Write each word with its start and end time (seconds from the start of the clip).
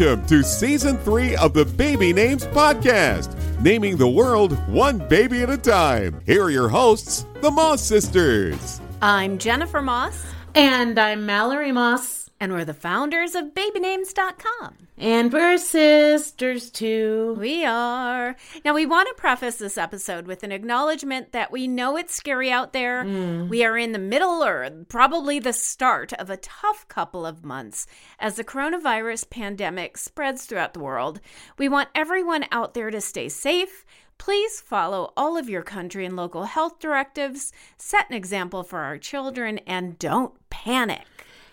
Welcome 0.00 0.24
to 0.28 0.42
season 0.42 0.96
three 0.96 1.36
of 1.36 1.52
the 1.52 1.66
Baby 1.66 2.14
Names 2.14 2.46
Podcast, 2.46 3.36
naming 3.60 3.98
the 3.98 4.08
world 4.08 4.52
one 4.66 4.96
baby 4.96 5.42
at 5.42 5.50
a 5.50 5.58
time. 5.58 6.22
Here 6.24 6.42
are 6.42 6.50
your 6.50 6.70
hosts, 6.70 7.26
the 7.42 7.50
Moss 7.50 7.82
Sisters. 7.82 8.80
I'm 9.02 9.36
Jennifer 9.36 9.82
Moss, 9.82 10.24
And 10.54 10.98
I'm 10.98 11.26
Mallory 11.26 11.70
Moss. 11.70 12.19
And 12.40 12.52
we're 12.52 12.64
the 12.64 12.72
founders 12.72 13.34
of 13.34 13.52
babynames.com. 13.54 14.88
And 14.96 15.32
we're 15.32 15.58
sisters 15.58 16.70
too. 16.70 17.36
We 17.38 17.66
are. 17.66 18.34
Now, 18.64 18.74
we 18.74 18.86
want 18.86 19.08
to 19.08 19.20
preface 19.20 19.56
this 19.56 19.76
episode 19.76 20.26
with 20.26 20.42
an 20.42 20.50
acknowledgement 20.50 21.32
that 21.32 21.52
we 21.52 21.68
know 21.68 21.98
it's 21.98 22.14
scary 22.14 22.50
out 22.50 22.72
there. 22.72 23.04
Mm. 23.04 23.48
We 23.48 23.64
are 23.64 23.76
in 23.76 23.92
the 23.92 23.98
middle 23.98 24.42
or 24.42 24.68
probably 24.88 25.38
the 25.38 25.52
start 25.52 26.14
of 26.14 26.30
a 26.30 26.38
tough 26.38 26.88
couple 26.88 27.26
of 27.26 27.44
months 27.44 27.86
as 28.18 28.36
the 28.36 28.44
coronavirus 28.44 29.28
pandemic 29.28 29.98
spreads 29.98 30.46
throughout 30.46 30.72
the 30.72 30.80
world. 30.80 31.20
We 31.58 31.68
want 31.68 31.90
everyone 31.94 32.46
out 32.50 32.72
there 32.72 32.90
to 32.90 33.00
stay 33.02 33.28
safe. 33.28 33.84
Please 34.16 34.60
follow 34.60 35.12
all 35.16 35.38
of 35.38 35.48
your 35.48 35.62
country 35.62 36.04
and 36.04 36.14
local 36.14 36.44
health 36.44 36.78
directives, 36.78 37.52
set 37.78 38.08
an 38.10 38.16
example 38.16 38.62
for 38.62 38.80
our 38.80 38.98
children, 38.98 39.58
and 39.66 39.98
don't 39.98 40.34
panic. 40.50 41.06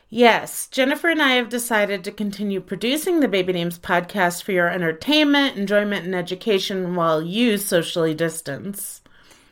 Yes, 0.09 0.67
Jennifer 0.69 1.09
and 1.09 1.21
I 1.21 1.33
have 1.33 1.49
decided 1.49 2.05
to 2.05 2.13
continue 2.13 2.61
producing 2.61 3.19
the 3.19 3.27
Baby 3.27 3.51
Names 3.51 3.77
podcast 3.77 4.41
for 4.41 4.53
your 4.53 4.69
entertainment, 4.69 5.57
enjoyment, 5.57 6.05
and 6.05 6.15
education 6.15 6.95
while 6.95 7.21
you 7.21 7.57
socially 7.57 8.13
distance. 8.13 9.01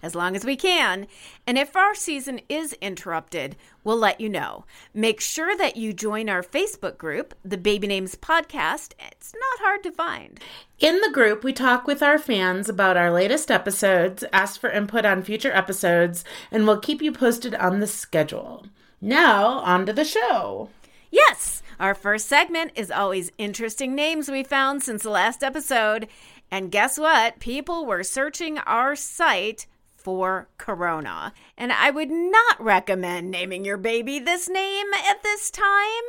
as 0.02 0.13
long 0.16 0.36
as 0.36 0.46
we 0.46 0.55
can. 0.55 1.08
And 1.48 1.58
if 1.58 1.76
our 1.76 1.96
season 1.96 2.40
is 2.48 2.73
interrupted, 2.73 3.55
we'll 3.84 3.98
let 3.98 4.21
you 4.21 4.29
know. 4.29 4.66
Make 4.94 5.20
sure 5.20 5.57
that 5.57 5.77
you 5.77 5.94
join 5.94 6.29
our 6.29 6.44
Facebook 6.44 6.98
group, 6.99 7.34
the 7.44 7.57
Baby 7.57 7.88
Names 7.88 8.16
Podcast. 8.16 8.94
It's 9.12 9.34
not 9.34 9.66
hard 9.66 9.82
to 9.84 9.91
find. 9.91 10.40
In 10.79 11.01
the 11.01 11.12
group, 11.12 11.44
we 11.44 11.54
talk 11.54 11.88
with 11.88 12.04
our 12.04 12.20
fans 12.20 12.70
about 12.70 12.98
our 12.98 13.12
latest 13.12 13.49
episodes, 13.49 14.24
ask 14.32 14.62
for 14.62 14.70
input 14.70 15.05
on 15.05 15.24
future 15.24 15.51
episodes, 15.51 16.24
and 16.51 16.68
we'll 16.68 16.79
keep 16.79 17.01
you 17.01 17.12
posted 17.12 17.55
on 17.55 17.79
the 17.79 17.88
schedule. 17.88 18.68
Now, 19.05 19.59
on 19.59 19.85
to 19.85 19.93
the 19.93 20.03
show. 20.03 20.70
Yes, 21.11 21.61
our 21.79 21.93
first 21.93 22.27
segment 22.27 22.71
is 22.73 22.89
always 22.89 23.31
interesting 23.37 23.93
names 23.93 24.31
we 24.31 24.43
found 24.43 24.81
since 24.81 25.03
the 25.03 25.11
last 25.11 25.43
episode. 25.43 26.07
And 26.49 26.71
guess 26.71 26.98
what? 26.98 27.39
People 27.39 27.85
were 27.85 28.03
searching 28.03 28.57
our 28.57 28.95
site 28.95 29.67
for 29.95 30.48
Corona. 30.57 31.33
And 31.55 31.71
I 31.71 31.91
would 31.91 32.09
not 32.09 32.59
recommend 32.59 33.29
naming 33.29 33.63
your 33.63 33.77
baby 33.77 34.17
this 34.17 34.49
name 34.49 34.87
at 35.07 35.21
this 35.21 35.51
time. 35.51 36.03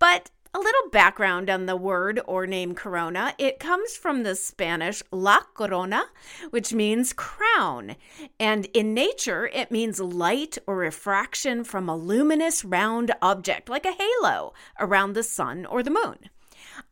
But 0.00 0.30
a 0.54 0.58
little 0.58 0.88
background 0.92 1.50
on 1.50 1.66
the 1.66 1.76
word 1.76 2.20
or 2.26 2.46
name 2.46 2.76
Corona. 2.76 3.34
It 3.38 3.58
comes 3.58 3.96
from 3.96 4.22
the 4.22 4.36
Spanish 4.36 5.02
La 5.10 5.40
Corona, 5.52 6.04
which 6.50 6.72
means 6.72 7.12
crown. 7.12 7.96
And 8.38 8.66
in 8.72 8.94
nature, 8.94 9.50
it 9.52 9.72
means 9.72 9.98
light 9.98 10.56
or 10.68 10.76
refraction 10.76 11.64
from 11.64 11.88
a 11.88 11.96
luminous 11.96 12.64
round 12.64 13.10
object, 13.20 13.68
like 13.68 13.84
a 13.84 13.92
halo, 13.92 14.54
around 14.78 15.14
the 15.14 15.24
sun 15.24 15.66
or 15.66 15.82
the 15.82 15.90
moon. 15.90 16.30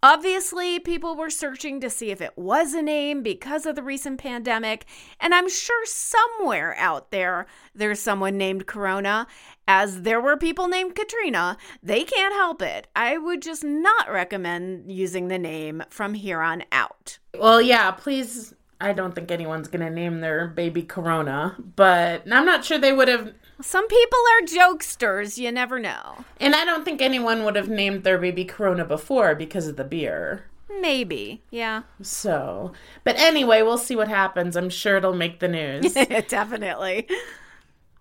Obviously, 0.03 0.79
people 0.79 1.17
were 1.17 1.31
searching 1.31 1.81
to 1.81 1.91
see 1.91 2.11
if 2.11 2.21
it 2.21 2.37
was 2.37 2.75
a 2.75 2.83
name 2.83 3.23
because 3.23 3.67
of 3.67 3.75
the 3.77 3.83
recent 3.83 4.19
pandemic, 4.19 4.85
and 5.21 5.35
I'm 5.35 5.49
sure 5.49 5.87
somewhere 5.87 6.75
out 6.77 7.11
there 7.11 7.47
there's 7.75 8.01
someone 8.01 8.37
named 8.37 8.67
Corona, 8.67 9.27
as 9.67 10.03
there 10.03 10.21
were 10.21 10.37
people 10.37 10.69
named 10.69 10.95
Katrina. 10.95 11.57
They 11.83 12.05
can't 12.05 12.35
help 12.35 12.63
it. 12.63 12.89
I 12.95 13.19
would 13.19 13.43
just 13.43 13.65
not 13.65 14.11
recommend 14.11 14.91
using 14.91 15.29
the 15.29 15.39
name 15.39 15.83
from 15.89 16.15
here 16.15 16.41
on 16.41 16.65
out. 16.73 17.19
Well, 17.39 17.61
yeah, 17.61 17.91
please. 17.91 18.55
I 18.81 18.93
don't 18.93 19.15
think 19.15 19.31
anyone's 19.31 19.69
going 19.69 19.85
to 19.85 19.91
name 19.91 20.21
their 20.21 20.49
baby 20.49 20.83
Corona, 20.83 21.57
but 21.77 22.25
I'm 22.31 22.45
not 22.45 22.65
sure 22.65 22.79
they 22.79 22.93
would 22.93 23.07
have. 23.07 23.33
Some 23.61 23.87
people 23.87 24.19
are 24.33 24.47
jokesters, 24.47 25.39
you 25.39 25.53
never 25.53 25.79
know. 25.79 26.25
And 26.41 26.57
I 26.57 26.65
don't 26.65 26.85
think 26.85 27.01
anyone 27.01 27.45
would 27.45 27.55
have 27.55 27.69
named 27.69 28.03
their 28.03 28.19
baby 28.19 28.45
Corona 28.45 28.85
before 28.85 29.37
because 29.37 29.69
of 29.69 29.77
the 29.77 29.85
beer. 29.85 30.47
Maybe, 30.81 31.43
yeah. 31.51 31.83
So, 32.01 32.73
but 33.05 33.17
anyway, 33.19 33.63
we'll 33.63 33.79
see 33.79 33.95
what 33.95 34.09
happens. 34.09 34.57
I'm 34.57 34.71
sure 34.71 34.97
it'll 34.97 35.15
make 35.15 35.39
the 35.39 35.49
news. 35.49 35.93
Definitely. 36.29 37.07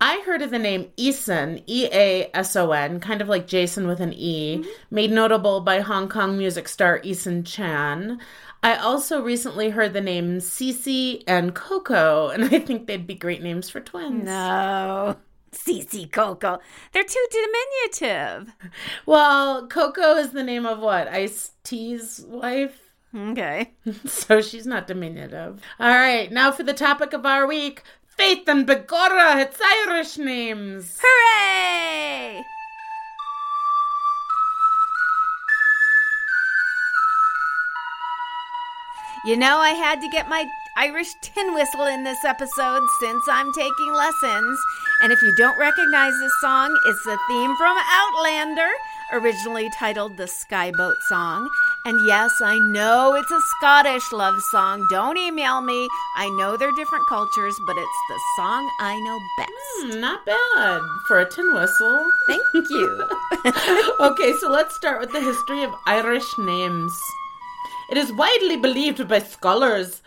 I 0.02 0.24
heard 0.26 0.42
of 0.42 0.50
the 0.50 0.58
name 0.58 0.92
Eason, 0.98 1.64
E 1.68 1.88
A 1.92 2.32
S 2.34 2.56
O 2.56 2.72
N, 2.72 3.00
kind 3.00 3.22
of 3.22 3.30
like 3.30 3.46
Jason 3.46 3.86
with 3.86 4.00
an 4.00 4.14
E, 4.14 4.58
mm-hmm. 4.58 4.70
made 4.90 5.12
notable 5.12 5.62
by 5.62 5.82
Hong 5.82 6.10
Kong 6.10 6.40
music 6.40 6.68
star 6.68 7.00
Eason 7.02 7.46
Chan. 7.46 8.20
I 8.64 8.78
also 8.78 9.22
recently 9.22 9.70
heard 9.70 9.94
the 9.94 10.02
name 10.02 10.40
Cece 10.40 11.24
and 11.28 11.54
Coco, 11.54 12.30
and 12.30 12.44
I 12.56 12.60
think 12.60 12.88
they'd 12.88 13.06
be 13.06 13.14
great 13.14 13.44
names 13.44 13.70
for 13.70 13.80
twins. 13.80 14.26
No. 14.26 15.18
Cece 15.52 16.12
Coco. 16.12 16.60
They're 16.94 17.04
too 17.04 17.28
diminutive. 17.32 18.56
Well, 19.06 19.68
Coco 19.68 20.16
is 20.16 20.32
the 20.32 20.44
name 20.44 20.66
of 20.66 20.80
what? 20.80 21.10
Ice 21.10 21.52
T's 21.64 22.26
wife? 22.28 22.92
Okay. 23.16 23.74
So 24.06 24.42
she's 24.42 24.66
not 24.66 24.88
diminutive. 24.88 25.62
All 25.80 25.90
right, 25.90 26.32
now 26.32 26.52
for 26.52 26.64
the 26.64 26.74
topic 26.74 27.14
of 27.14 27.26
our 27.26 27.46
week 27.46 27.84
Faith 28.22 28.48
and 28.50 28.68
Begorra. 28.68 29.42
It's 29.42 29.60
Irish 29.60 30.20
names. 30.20 31.00
Hooray! 31.02 32.44
You 39.26 39.38
know, 39.38 39.58
I 39.58 39.70
had 39.70 40.02
to 40.02 40.10
get 40.10 40.30
my 40.30 40.46
Irish 40.78 41.08
tin 41.24 41.56
whistle 41.56 41.88
in 41.88 42.04
this 42.04 42.24
episode 42.24 42.84
since 43.00 43.28
I'm 43.28 43.52
taking 43.54 43.92
lessons. 43.92 44.60
And 45.02 45.12
if 45.12 45.20
you 45.24 45.34
don't 45.36 45.58
recognize 45.58 46.14
this 46.20 46.34
song, 46.42 46.78
it's 46.86 47.04
the 47.04 47.18
theme 47.28 47.56
from 47.58 47.76
Outlander, 47.90 48.70
originally 49.12 49.70
titled 49.78 50.18
the 50.18 50.26
Skyboat 50.26 50.96
Song. 51.10 51.50
And 51.86 52.00
yes, 52.08 52.32
I 52.42 52.58
know 52.60 53.16
it's 53.16 53.32
a 53.32 53.42
Scottish 53.58 54.12
love 54.12 54.42
song. 54.52 54.86
Don't 54.90 55.18
email 55.18 55.62
me. 55.62 55.88
I 56.16 56.30
know 56.38 56.58
they're 56.58 56.72
different 56.76 57.08
cultures, 57.08 57.56
but 57.66 57.78
it's 57.78 58.00
the 58.10 58.20
song 58.38 58.70
I 58.80 59.00
know 59.00 59.20
best. 59.38 59.52
Hmm, 59.94 60.00
not 60.00 60.26
bad 60.26 60.82
for 61.08 61.20
a 61.20 61.30
tin 61.30 61.54
whistle. 61.54 62.12
Thank 62.28 62.44
you. 62.70 63.10
okay, 64.00 64.34
so 64.40 64.50
let's 64.50 64.76
start 64.76 65.00
with 65.00 65.12
the 65.12 65.22
history 65.22 65.64
of 65.64 65.74
Irish 65.88 66.38
names. 66.38 66.92
It 67.90 67.98
is 67.98 68.12
widely 68.14 68.58
believed 68.58 69.08
by 69.08 69.20
scholars 69.20 70.02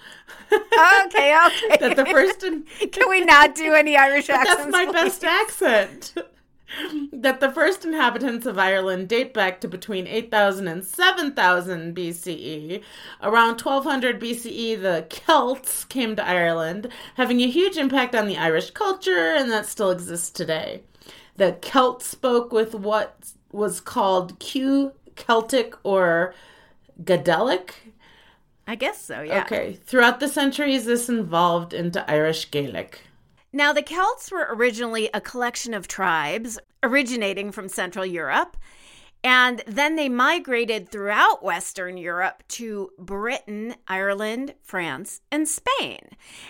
okay, 0.52 1.36
okay. 1.46 1.76
that 1.80 1.96
the 1.96 2.06
first 2.06 2.42
in- 2.42 2.64
Can 2.92 3.08
we 3.08 3.24
not 3.24 3.54
do 3.54 3.74
any 3.74 3.96
Irish 3.96 4.28
accents? 4.28 4.62
That's 4.62 4.72
my 4.72 4.84
please? 4.86 4.92
best 4.92 5.24
accent. 5.24 6.14
That 7.12 7.40
the 7.40 7.50
first 7.50 7.84
inhabitants 7.84 8.46
of 8.46 8.58
Ireland 8.58 9.08
date 9.08 9.34
back 9.34 9.60
to 9.60 9.68
between 9.68 10.06
8000 10.06 10.68
and 10.68 10.84
7000 10.84 11.94
BCE. 11.94 12.82
Around 13.22 13.60
1200 13.60 14.20
BCE, 14.20 14.80
the 14.80 15.06
Celts 15.08 15.84
came 15.84 16.16
to 16.16 16.26
Ireland, 16.26 16.88
having 17.16 17.40
a 17.40 17.50
huge 17.50 17.76
impact 17.76 18.14
on 18.14 18.26
the 18.26 18.36
Irish 18.36 18.70
culture, 18.70 19.34
and 19.34 19.50
that 19.50 19.66
still 19.66 19.90
exists 19.90 20.30
today. 20.30 20.82
The 21.36 21.56
Celts 21.60 22.06
spoke 22.06 22.52
with 22.52 22.74
what 22.74 23.32
was 23.52 23.80
called 23.80 24.38
Q 24.38 24.92
Celtic 25.16 25.74
or 25.82 26.34
Gaelic. 27.04 27.92
I 28.66 28.74
guess 28.76 29.00
so, 29.00 29.20
yeah. 29.20 29.42
Okay. 29.42 29.78
Throughout 29.84 30.20
the 30.20 30.28
centuries, 30.28 30.86
this 30.86 31.08
evolved 31.08 31.74
into 31.74 32.08
Irish 32.10 32.50
Gaelic. 32.50 33.02
Now, 33.56 33.72
the 33.72 33.82
Celts 33.82 34.32
were 34.32 34.48
originally 34.50 35.08
a 35.14 35.20
collection 35.20 35.74
of 35.74 35.86
tribes 35.86 36.58
originating 36.82 37.52
from 37.52 37.68
Central 37.68 38.04
Europe. 38.04 38.56
And 39.22 39.62
then 39.64 39.94
they 39.94 40.08
migrated 40.08 40.88
throughout 40.90 41.44
Western 41.44 41.96
Europe 41.96 42.42
to 42.48 42.90
Britain, 42.98 43.76
Ireland, 43.86 44.54
France, 44.64 45.20
and 45.30 45.48
Spain. 45.48 46.00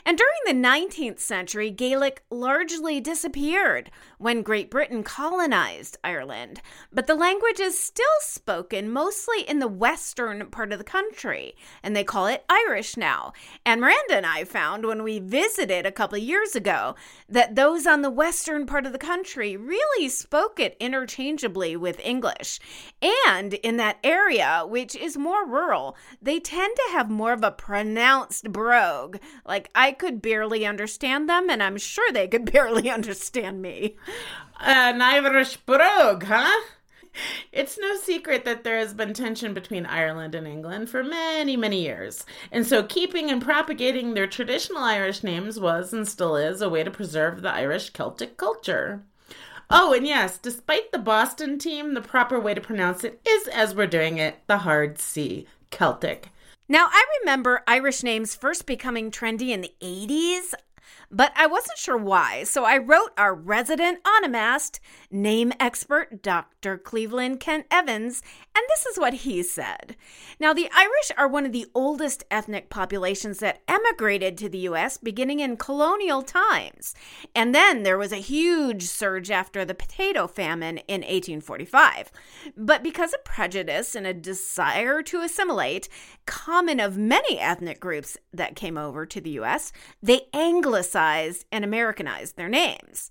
And 0.07 0.17
during 0.17 0.63
the 0.63 0.67
19th 0.67 1.21
century, 1.21 1.71
Gaelic 1.71 2.23
largely 2.31 3.03
disappeared 3.03 3.91
when 4.25 4.41
Great 4.41 4.71
Britain 4.71 5.03
colonized 5.03 5.99
Ireland. 6.03 6.63
But 6.91 7.07
the 7.07 7.15
language 7.15 7.61
is 7.61 7.79
still 7.79 8.07
spoken 8.21 8.91
mostly 8.91 9.43
in 9.47 9.59
the 9.59 9.69
western 9.69 10.47
part 10.47 10.73
of 10.73 10.79
the 10.79 10.85
country, 10.85 11.55
and 11.83 11.95
they 11.95 12.05
call 12.05 12.27
it 12.29 12.43
Irish 12.49 12.97
now. 12.97 13.35
And 13.67 13.83
Miranda 13.83 14.17
and 14.17 14.25
I 14.25 14.45
found 14.45 14.87
when 14.87 15.03
we 15.03 15.19
visited 15.19 15.85
a 15.85 15.93
couple 15.93 16.17
of 16.17 16.25
years 16.25 16.57
ago 16.57 16.95
that 17.29 17.55
those 17.55 17.87
on 17.87 18.01
the 18.01 18.09
western 18.09 18.65
part 18.65 18.87
of 18.87 18.93
the 18.93 18.99
country 18.99 19.59
really 19.59 20.09
spoke 20.09 20.59
it 20.59 20.79
interchangeably 20.81 21.77
with 21.77 22.01
English. 22.01 22.61
And 23.29 23.53
in 23.53 23.77
that 23.77 23.99
area, 24.03 24.65
which 24.67 24.97
is 24.97 25.19
more 25.19 25.47
rural, 25.47 25.99
they 26.23 26.41
tend 26.41 26.75
to 26.77 26.93
have 26.93 27.11
more 27.11 27.35
of 27.35 27.45
a 27.45 27.51
pronounced 27.51 28.51
brogue. 28.51 29.19
Like 29.45 29.69
I 29.75 29.93
could 29.93 30.23
barely 30.23 30.65
understand 30.65 31.29
them, 31.29 31.51
and 31.51 31.63
I'm 31.63 31.77
sure 31.77 32.11
they 32.11 32.27
could 32.27 32.51
barely 32.51 32.89
understand 32.89 33.61
me. 33.61 33.97
An 34.61 35.03
Irish 35.03 35.57
brogue, 35.59 36.25
huh? 36.25 36.61
It's 37.53 37.79
no 37.79 37.97
secret 37.97 38.45
that 38.45 38.65
there 38.65 38.79
has 38.79 38.93
been 38.93 39.15
tension 39.15 39.55
between 39.55 39.87
Ireland 39.87 40.35
and 40.35 40.47
England 40.47 40.91
for 40.91 41.05
many, 41.05 41.57
many 41.57 41.83
years. 41.83 42.25
And 42.51 42.67
so 42.67 42.83
keeping 42.83 43.31
and 43.31 43.41
propagating 43.41 44.15
their 44.15 44.27
traditional 44.27 44.83
Irish 44.83 45.23
names 45.23 45.61
was 45.61 45.93
and 45.93 46.09
still 46.09 46.37
is 46.37 46.61
a 46.61 46.69
way 46.69 46.83
to 46.83 46.91
preserve 46.91 47.43
the 47.43 47.53
Irish 47.53 47.91
Celtic 47.91 48.37
culture. 48.37 49.03
Oh, 49.71 49.93
and 49.93 50.07
yes, 50.07 50.39
despite 50.39 50.93
the 50.93 50.99
Boston 50.99 51.59
team, 51.59 51.95
the 51.95 52.01
proper 52.01 52.39
way 52.39 52.55
to 52.55 52.61
pronounce 52.61 53.05
it 53.05 53.21
is 53.27 53.49
as 53.49 53.75
we're 53.75 53.87
doing 53.87 54.19
it 54.19 54.41
the 54.47 54.59
hard 54.59 54.99
C, 54.99 55.47
Celtic. 55.71 56.29
Now, 56.69 56.89
I 56.91 57.05
remember 57.21 57.63
Irish 57.67 58.03
names 58.03 58.35
first 58.35 58.67
becoming 58.67 59.11
trendy 59.11 59.51
in 59.51 59.61
the 59.61 59.73
80s 59.83 60.55
but 61.15 61.33
I 61.37 61.47
wasn't 61.47 61.79
sure 61.79 61.97
why, 61.97 62.43
so 62.45 62.65
I 62.65 62.77
wrote 62.77 63.13
our 63.17 63.35
resident 63.35 64.03
onomast, 64.03 64.81
name 65.11 65.53
expert 65.61 66.23
Dr. 66.23 66.77
Cleveland 66.77 67.39
Kent 67.39 67.67
Evans, 67.71 68.21
and 68.57 68.65
this 68.69 68.87
is 68.87 68.99
what 68.99 69.15
he 69.15 69.43
said. 69.43 69.97
Now, 70.39 70.53
the 70.53 70.69
Irish 70.73 71.11
are 71.17 71.27
one 71.27 71.45
of 71.45 71.53
the 71.53 71.67
oldest 71.75 72.25
ethnic 72.31 72.71
populations 72.71 73.39
that 73.41 73.63
emigrated 73.67 74.39
to 74.39 74.49
the 74.49 74.59
U.S. 74.59 74.97
beginning 74.97 75.41
in 75.41 75.57
colonial 75.57 76.23
times. 76.23 76.95
And 77.35 77.53
then 77.53 77.83
there 77.83 77.99
was 77.99 78.13
a 78.13 78.17
huge 78.17 78.85
surge 78.85 79.31
after 79.31 79.65
the 79.65 79.75
potato 79.75 80.29
famine 80.29 80.79
in 80.87 81.01
1845. 81.01 82.13
But 82.57 82.85
because 82.85 83.13
of 83.13 83.25
prejudice 83.25 83.97
and 83.97 84.07
a 84.07 84.15
desire 84.15 85.03
to 85.03 85.21
assimilate, 85.21 85.89
common 86.25 86.79
of 86.79 86.97
many 86.97 87.41
ethnic 87.41 87.81
groups 87.81 88.17
that 88.33 88.57
came 88.57 88.79
over 88.79 89.05
to 89.05 89.21
the 89.21 89.31
U.S., 89.31 89.73
they 90.01 90.29
anglicized 90.33 91.45
and 91.51 91.65
Americanized 91.65 92.37
their 92.37 92.49
names. 92.49 93.11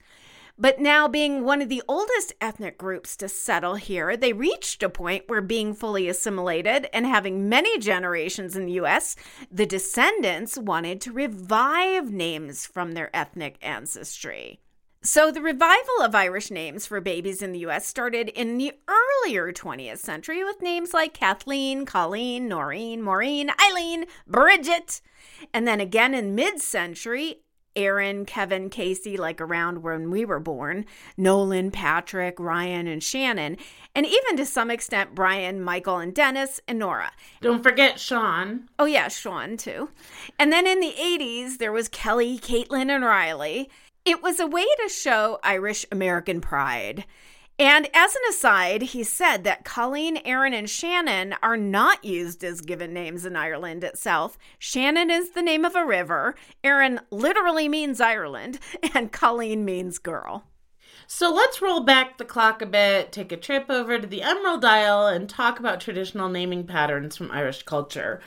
But 0.58 0.80
now, 0.80 1.08
being 1.08 1.44
one 1.44 1.64
of 1.64 1.70
the 1.70 1.82
oldest 1.88 2.34
ethnic 2.40 2.78
groups 2.78 3.18
to 3.18 3.28
settle 3.28 3.76
here, 3.76 4.16
they 4.16 4.34
reached 4.34 4.84
a 4.84 4.90
point 4.90 5.24
where 5.28 5.42
being 5.42 5.74
fully 5.74 6.08
assimilated 6.08 6.88
and 6.94 7.08
having 7.08 7.50
many 7.50 7.80
generations 7.80 8.56
in 8.56 8.68
the 8.68 8.74
US, 8.74 9.16
the 9.52 9.66
descendants 9.66 10.56
wanted 10.56 11.02
to 11.02 11.12
revive 11.12 12.12
names 12.12 12.68
from 12.68 12.92
their 12.92 13.10
ethnic 13.16 13.58
ancestry. 13.64 14.60
So, 15.06 15.32
the 15.32 15.42
revival 15.42 16.02
of 16.02 16.16
Irish 16.16 16.50
names 16.50 16.86
for 16.86 17.02
babies 17.02 17.42
in 17.42 17.52
the 17.52 17.66
US 17.66 17.86
started 17.86 18.30
in 18.30 18.58
the 18.58 18.72
earlier 18.88 19.52
20th 19.52 19.98
century 19.98 20.46
with 20.46 20.62
names 20.62 20.94
like 20.94 21.14
Kathleen, 21.14 21.86
Colleen, 21.86 22.48
Noreen, 22.48 23.02
Maureen, 23.02 23.52
Eileen, 23.60 24.06
Bridget. 24.28 25.02
And 25.54 25.68
then 25.68 25.82
again 25.82 26.14
in 26.14 26.36
mid 26.36 26.62
century, 26.62 27.43
Aaron, 27.76 28.26
Kevin, 28.26 28.70
Casey, 28.70 29.18
like 29.18 29.42
around 29.42 29.84
when 29.84 30.12
we 30.12 30.26
were 30.26 30.40
born, 30.40 30.86
Nolan, 31.18 31.72
Patrick, 31.72 32.40
Ryan, 32.40 32.88
and 32.88 33.04
Shannon, 33.04 33.58
and 33.96 34.06
even 34.06 34.38
to 34.38 34.46
some 34.46 34.70
extent 34.70 35.16
Brian, 35.16 35.62
Michael, 35.62 35.98
and 35.98 36.14
Dennis, 36.14 36.60
and 36.68 36.80
Nora. 36.80 37.12
Don't 37.42 37.64
forget 37.64 38.00
Sean. 38.00 38.70
Oh, 38.78 38.86
yeah, 38.86 39.08
Sean, 39.08 39.58
too. 39.58 39.90
And 40.38 40.52
then 40.52 40.68
in 40.68 40.80
the 40.80 40.94
80s, 41.00 41.58
there 41.58 41.72
was 41.72 41.88
Kelly, 41.88 42.38
Caitlin, 42.38 42.90
and 42.90 43.04
Riley. 43.04 43.70
It 44.06 44.22
was 44.22 44.40
a 44.40 44.48
way 44.48 44.66
to 44.84 44.90
show 44.90 45.40
Irish 45.44 45.86
American 45.92 46.42
pride. 46.42 47.06
And 47.60 47.88
as 47.94 48.16
an 48.16 48.22
aside, 48.30 48.82
he 48.82 49.04
said 49.04 49.44
that 49.44 49.64
Colleen, 49.64 50.18
Aaron, 50.26 50.54
and 50.54 50.68
Shannon 50.68 51.36
are 51.44 51.58
not 51.58 52.04
used 52.04 52.44
as 52.44 52.62
given 52.62 52.94
names 52.94 53.26
in 53.26 53.36
Ireland 53.36 53.84
itself. 53.84 54.40
Shannon 54.58 55.12
is 55.12 55.32
the 55.32 55.44
name 55.44 55.64
of 55.64 55.76
a 55.76 55.86
river, 55.86 56.36
Aaron 56.64 57.00
literally 57.12 57.70
means 57.70 58.02
Ireland, 58.02 58.60
and 58.96 59.12
Colleen 59.12 59.64
means 59.64 60.00
girl. 60.00 60.46
So 61.06 61.32
let's 61.32 61.62
roll 61.62 61.82
back 61.82 62.18
the 62.18 62.26
clock 62.26 62.62
a 62.62 62.66
bit, 62.66 63.12
take 63.12 63.32
a 63.32 63.38
trip 63.38 63.66
over 63.70 64.00
to 64.00 64.08
the 64.08 64.24
Emerald 64.24 64.66
Isle, 64.66 65.08
and 65.08 65.30
talk 65.30 65.60
about 65.60 65.80
traditional 65.80 66.30
naming 66.30 66.66
patterns 66.66 67.18
from 67.18 67.30
Irish 67.30 67.64
culture. 67.64 68.20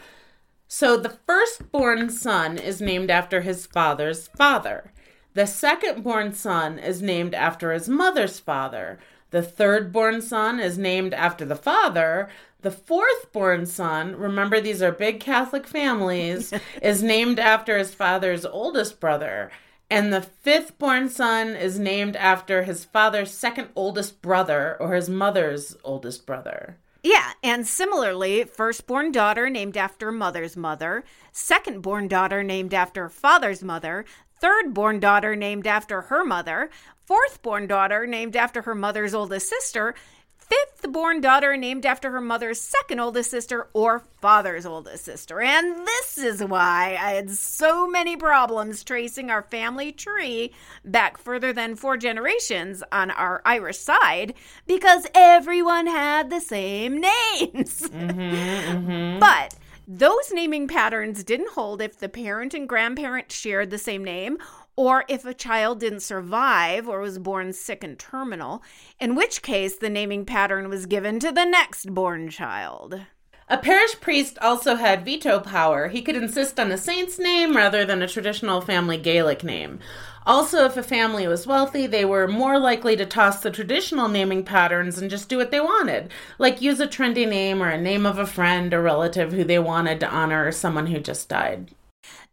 So 0.68 0.96
the 0.96 1.18
firstborn 1.26 2.10
son 2.10 2.58
is 2.58 2.80
named 2.80 3.10
after 3.10 3.40
his 3.40 3.66
father's 3.66 4.28
father. 4.28 4.92
The 5.34 5.46
second 5.46 6.02
born 6.02 6.32
son 6.32 6.78
is 6.78 7.02
named 7.02 7.34
after 7.34 7.72
his 7.72 7.88
mother's 7.88 8.38
father. 8.38 8.98
The 9.36 9.42
third 9.42 9.92
born 9.92 10.22
son 10.22 10.60
is 10.60 10.78
named 10.78 11.12
after 11.12 11.44
the 11.44 11.56
father. 11.56 12.30
The 12.62 12.70
fourth 12.70 13.30
born 13.32 13.66
son, 13.66 14.16
remember 14.16 14.62
these 14.62 14.80
are 14.80 14.90
big 14.90 15.20
Catholic 15.20 15.66
families, 15.66 16.54
is 16.80 17.02
named 17.02 17.38
after 17.38 17.76
his 17.76 17.94
father's 17.94 18.46
oldest 18.46 18.98
brother. 18.98 19.50
And 19.90 20.10
the 20.10 20.22
fifth 20.22 20.78
born 20.78 21.10
son 21.10 21.48
is 21.48 21.78
named 21.78 22.16
after 22.16 22.62
his 22.62 22.86
father's 22.86 23.30
second 23.30 23.68
oldest 23.76 24.22
brother 24.22 24.78
or 24.80 24.94
his 24.94 25.10
mother's 25.10 25.76
oldest 25.84 26.24
brother. 26.24 26.78
Yeah, 27.02 27.32
and 27.42 27.66
similarly, 27.66 28.44
firstborn 28.44 29.12
daughter 29.12 29.50
named 29.50 29.76
after 29.76 30.10
mother's 30.10 30.56
mother, 30.56 31.04
second-born 31.30 32.08
daughter 32.08 32.42
named 32.42 32.72
after 32.72 33.10
father's 33.10 33.62
mother, 33.62 34.06
third 34.40 34.74
born 34.74 34.98
daughter 34.98 35.36
named 35.36 35.66
after 35.66 36.02
her 36.02 36.24
mother, 36.24 36.70
fourth 37.06 37.40
born 37.40 37.66
daughter 37.66 38.06
named 38.06 38.36
after 38.36 38.62
her 38.62 38.74
mother's 38.74 39.14
oldest 39.14 39.48
sister, 39.48 39.94
fifth 40.36 40.92
born 40.92 41.20
daughter 41.20 41.56
named 41.56 41.86
after 41.86 42.10
her 42.10 42.20
mother's 42.20 42.60
second 42.60 43.00
oldest 43.00 43.30
sister 43.30 43.68
or 43.72 44.00
father's 44.20 44.66
oldest 44.66 45.04
sister. 45.04 45.40
And 45.40 45.86
this 45.86 46.18
is 46.18 46.42
why 46.42 46.98
I 47.00 47.12
had 47.12 47.30
so 47.30 47.88
many 47.88 48.16
problems 48.16 48.84
tracing 48.84 49.30
our 49.30 49.42
family 49.42 49.92
tree 49.92 50.52
back 50.84 51.18
further 51.18 51.52
than 51.52 51.76
four 51.76 51.96
generations 51.96 52.82
on 52.92 53.10
our 53.10 53.40
Irish 53.44 53.78
side 53.78 54.34
because 54.66 55.06
everyone 55.14 55.86
had 55.86 56.30
the 56.30 56.40
same 56.40 57.00
names. 57.00 57.82
Mm-hmm, 57.82 58.20
mm-hmm. 58.20 59.18
But 59.18 59.54
those 59.88 60.32
naming 60.32 60.66
patterns 60.66 61.22
didn't 61.22 61.52
hold 61.52 61.80
if 61.80 61.98
the 61.98 62.08
parent 62.08 62.54
and 62.54 62.68
grandparent 62.68 63.30
shared 63.30 63.70
the 63.70 63.78
same 63.78 64.02
name 64.02 64.38
or 64.76 65.04
if 65.08 65.24
a 65.24 65.34
child 65.34 65.80
didn't 65.80 66.00
survive 66.00 66.86
or 66.86 67.00
was 67.00 67.18
born 67.18 67.52
sick 67.52 67.82
and 67.82 67.98
terminal, 67.98 68.62
in 69.00 69.14
which 69.14 69.42
case 69.42 69.76
the 69.76 69.90
naming 69.90 70.24
pattern 70.24 70.68
was 70.68 70.86
given 70.86 71.18
to 71.18 71.32
the 71.32 71.44
next 71.44 71.94
born 71.94 72.28
child. 72.28 73.00
A 73.48 73.56
parish 73.56 74.00
priest 74.00 74.38
also 74.42 74.74
had 74.74 75.04
veto 75.04 75.38
power. 75.38 75.86
He 75.86 76.02
could 76.02 76.16
insist 76.16 76.58
on 76.58 76.72
a 76.72 76.76
saint's 76.76 77.16
name 77.16 77.56
rather 77.56 77.84
than 77.84 78.02
a 78.02 78.08
traditional 78.08 78.60
family 78.60 78.98
Gaelic 78.98 79.44
name. 79.44 79.78
Also, 80.26 80.64
if 80.64 80.76
a 80.76 80.82
family 80.82 81.28
was 81.28 81.46
wealthy, 81.46 81.86
they 81.86 82.04
were 82.04 82.26
more 82.26 82.58
likely 82.58 82.96
to 82.96 83.06
toss 83.06 83.40
the 83.40 83.50
traditional 83.52 84.08
naming 84.08 84.42
patterns 84.42 84.98
and 84.98 85.08
just 85.08 85.28
do 85.28 85.36
what 85.36 85.52
they 85.52 85.60
wanted, 85.60 86.10
like 86.40 86.60
use 86.60 86.80
a 86.80 86.88
trendy 86.88 87.28
name 87.28 87.62
or 87.62 87.68
a 87.68 87.80
name 87.80 88.04
of 88.04 88.18
a 88.18 88.26
friend 88.26 88.74
or 88.74 88.82
relative 88.82 89.32
who 89.32 89.44
they 89.44 89.60
wanted 89.60 90.00
to 90.00 90.10
honor 90.10 90.44
or 90.44 90.50
someone 90.50 90.88
who 90.88 90.98
just 90.98 91.28
died. 91.28 91.70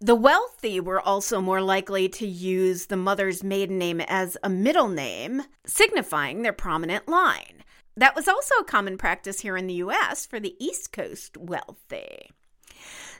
The 0.03 0.15
wealthy 0.15 0.81
were 0.81 0.99
also 0.99 1.39
more 1.39 1.61
likely 1.61 2.09
to 2.09 2.27
use 2.27 2.87
the 2.87 2.97
mother's 2.97 3.41
maiden 3.41 3.77
name 3.77 4.01
as 4.01 4.35
a 4.43 4.49
middle 4.49 4.89
name, 4.89 5.43
signifying 5.65 6.41
their 6.41 6.51
prominent 6.51 7.07
line. 7.07 7.63
That 7.95 8.13
was 8.13 8.27
also 8.27 8.55
a 8.55 8.65
common 8.65 8.97
practice 8.97 9.39
here 9.39 9.55
in 9.55 9.65
the 9.67 9.75
US 9.75 10.25
for 10.25 10.41
the 10.41 10.57
East 10.59 10.91
Coast 10.91 11.37
wealthy. 11.37 12.31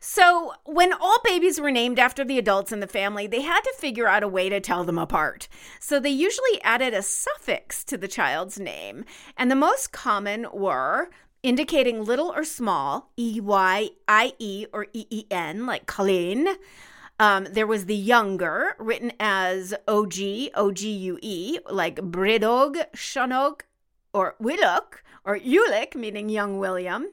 So, 0.02 0.56
when 0.66 0.92
all 0.92 1.20
babies 1.24 1.58
were 1.58 1.72
named 1.72 2.00
after 2.00 2.26
the 2.26 2.38
adults 2.38 2.74
in 2.74 2.82
the 2.82 2.88
family, 2.88 3.28
they 3.28 3.40
had 3.40 3.62
to 3.62 3.74
figure 3.78 4.10
out 4.10 4.22
a 4.22 4.28
way 4.28 4.50
to 4.50 4.60
tell 4.60 4.84
them 4.84 5.00
apart. 5.00 5.48
So, 5.80 6.02
they 6.02 6.10
usually 6.10 6.62
added 6.64 6.94
a 6.94 7.02
suffix 7.02 7.86
to 7.86 7.98
the 7.98 8.10
child's 8.10 8.60
name, 8.60 9.06
and 9.38 9.50
the 9.50 9.56
most 9.56 9.94
common 9.94 10.48
were 10.52 11.08
indicating 11.44 12.04
little 12.04 12.32
or 12.32 12.44
small, 12.44 13.12
E 13.20 13.40
Y 13.40 13.90
I 14.08 14.34
E 14.40 14.66
or 14.74 14.88
E 14.94 15.06
E 15.10 15.26
N, 15.30 15.66
like 15.66 15.86
Colleen. 15.86 16.48
Um, 17.20 17.48
there 17.52 17.68
was 17.68 17.86
the 17.86 17.96
younger, 17.96 18.76
written 18.80 19.12
as 19.20 19.74
O 19.88 20.06
G 20.06 20.50
O 20.56 20.72
G 20.72 20.90
U 20.90 21.20
E, 21.22 21.60
like 21.70 21.98
Bridog, 21.98 22.84
Shanog, 22.96 23.62
or 24.14 24.36
Willock, 24.40 25.04
or 25.24 25.38
Ulick, 25.38 25.96
meaning 25.96 26.30
young 26.30 26.58
William. 26.58 27.08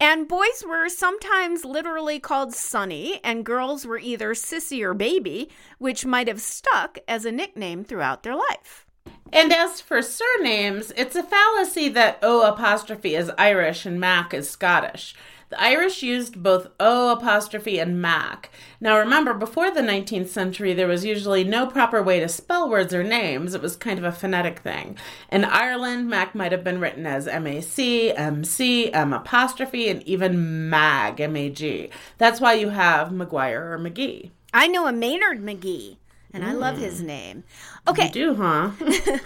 And 0.00 0.28
boys 0.28 0.62
were 0.64 0.88
sometimes 0.88 1.64
literally 1.64 2.20
called 2.20 2.54
Sonny, 2.54 3.20
and 3.24 3.44
girls 3.44 3.84
were 3.84 3.98
either 3.98 4.32
Sissy 4.32 4.82
or 4.82 4.94
Baby, 4.94 5.50
which 5.78 6.06
might 6.06 6.28
have 6.28 6.40
stuck 6.40 6.98
as 7.08 7.24
a 7.24 7.32
nickname 7.32 7.82
throughout 7.82 8.22
their 8.22 8.36
life. 8.36 8.86
And 9.32 9.52
as 9.52 9.80
for 9.80 10.00
surnames, 10.00 10.92
it's 10.96 11.16
a 11.16 11.22
fallacy 11.22 11.88
that 11.90 12.18
O 12.22 12.42
apostrophe 12.42 13.14
is 13.14 13.30
Irish 13.36 13.84
and 13.84 14.00
Mac 14.00 14.32
is 14.32 14.48
Scottish. 14.48 15.14
The 15.50 15.60
Irish 15.60 16.02
used 16.02 16.42
both 16.42 16.68
O 16.78 17.10
apostrophe 17.10 17.78
and 17.78 18.02
Mac. 18.02 18.50
Now 18.80 18.98
remember, 18.98 19.32
before 19.32 19.70
the 19.70 19.80
19th 19.80 20.28
century, 20.28 20.74
there 20.74 20.86
was 20.86 21.06
usually 21.06 21.42
no 21.42 21.66
proper 21.66 22.02
way 22.02 22.20
to 22.20 22.28
spell 22.28 22.68
words 22.68 22.92
or 22.92 23.02
names. 23.02 23.54
It 23.54 23.62
was 23.62 23.76
kind 23.76 23.98
of 23.98 24.04
a 24.04 24.12
phonetic 24.12 24.58
thing. 24.58 24.98
In 25.32 25.44
Ireland, 25.44 26.10
Mac 26.10 26.34
might 26.34 26.52
have 26.52 26.64
been 26.64 26.80
written 26.80 27.06
as 27.06 27.26
M-A-C, 27.26 28.12
M-C, 28.12 28.92
M 28.92 29.12
apostrophe, 29.14 29.88
and 29.88 30.02
even 30.02 30.68
Mag, 30.68 31.18
M-A-G. 31.18 31.88
That's 32.18 32.40
why 32.40 32.52
you 32.54 32.68
have 32.68 33.08
McGuire 33.08 33.72
or 33.72 33.78
McGee. 33.78 34.30
I 34.52 34.68
know 34.68 34.86
a 34.86 34.92
Maynard 34.92 35.42
McGee. 35.42 35.96
And 36.32 36.44
I 36.44 36.52
love 36.52 36.76
his 36.76 37.00
mm. 37.00 37.06
name. 37.06 37.44
Okay. 37.86 38.06
You 38.06 38.12
do, 38.12 38.34
huh? 38.34 38.70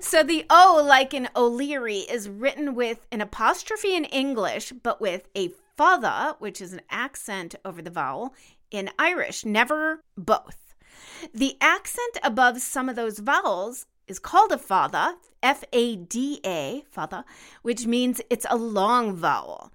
So 0.00 0.22
the 0.22 0.44
O, 0.50 0.82
like 0.86 1.14
in 1.14 1.28
O'Leary, 1.36 1.98
is 1.98 2.28
written 2.28 2.74
with 2.74 3.06
an 3.10 3.20
apostrophe 3.20 3.94
in 3.94 4.04
English, 4.04 4.72
but 4.82 5.00
with 5.00 5.28
a 5.36 5.52
fada, 5.76 6.36
which 6.38 6.60
is 6.60 6.72
an 6.72 6.82
accent 6.90 7.54
over 7.64 7.80
the 7.80 7.90
vowel, 7.90 8.34
in 8.70 8.90
Irish, 8.98 9.44
never 9.44 10.02
both. 10.16 10.74
The 11.32 11.56
accent 11.60 12.18
above 12.22 12.60
some 12.60 12.88
of 12.88 12.96
those 12.96 13.18
vowels 13.18 13.86
is 14.06 14.18
called 14.18 14.52
a 14.52 14.58
fada, 14.58 15.16
F 15.42 15.64
A 15.72 15.96
D 15.96 16.40
A, 16.44 16.84
fada, 16.90 17.24
which 17.62 17.86
means 17.86 18.20
it's 18.28 18.46
a 18.50 18.56
long 18.56 19.14
vowel. 19.14 19.72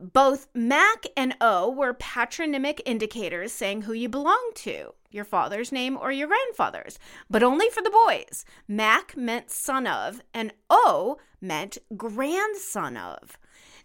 Both 0.00 0.46
Mac 0.54 1.06
and 1.16 1.36
O 1.40 1.68
were 1.68 1.92
patronymic 1.92 2.80
indicators 2.86 3.52
saying 3.52 3.82
who 3.82 3.92
you 3.92 4.08
belong 4.08 4.52
to, 4.56 4.94
your 5.10 5.24
father's 5.24 5.72
name 5.72 5.98
or 6.00 6.12
your 6.12 6.28
grandfather's, 6.28 7.00
but 7.28 7.42
only 7.42 7.68
for 7.68 7.82
the 7.82 7.90
boys. 7.90 8.44
Mac 8.68 9.16
meant 9.16 9.50
son 9.50 9.88
of, 9.88 10.22
and 10.32 10.52
O 10.70 11.18
meant 11.40 11.78
grandson 11.96 12.96
of. 12.96 13.38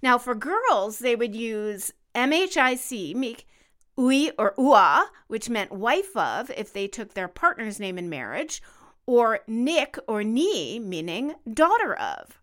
Now, 0.04 0.20
for 0.20 0.36
girls, 0.36 1.00
they 1.00 1.16
would 1.16 1.36
use 1.36 1.92
MHIC, 2.14 3.16
meek, 3.16 3.48
ui 3.98 4.30
or 4.38 4.54
ua, 4.56 5.10
which 5.28 5.50
meant 5.50 5.72
wife 5.72 6.16
of 6.16 6.52
if 6.52 6.72
they 6.72 6.88
took 6.88 7.16
their 7.16 7.28
partner's 7.28 7.80
name 7.80 7.98
in 7.98 8.08
marriage, 8.08 8.62
or 9.08 9.40
nick 9.48 9.98
or 10.08 10.24
ni, 10.24 10.78
meaning 10.78 11.34
daughter 11.52 11.96
of. 11.96 12.40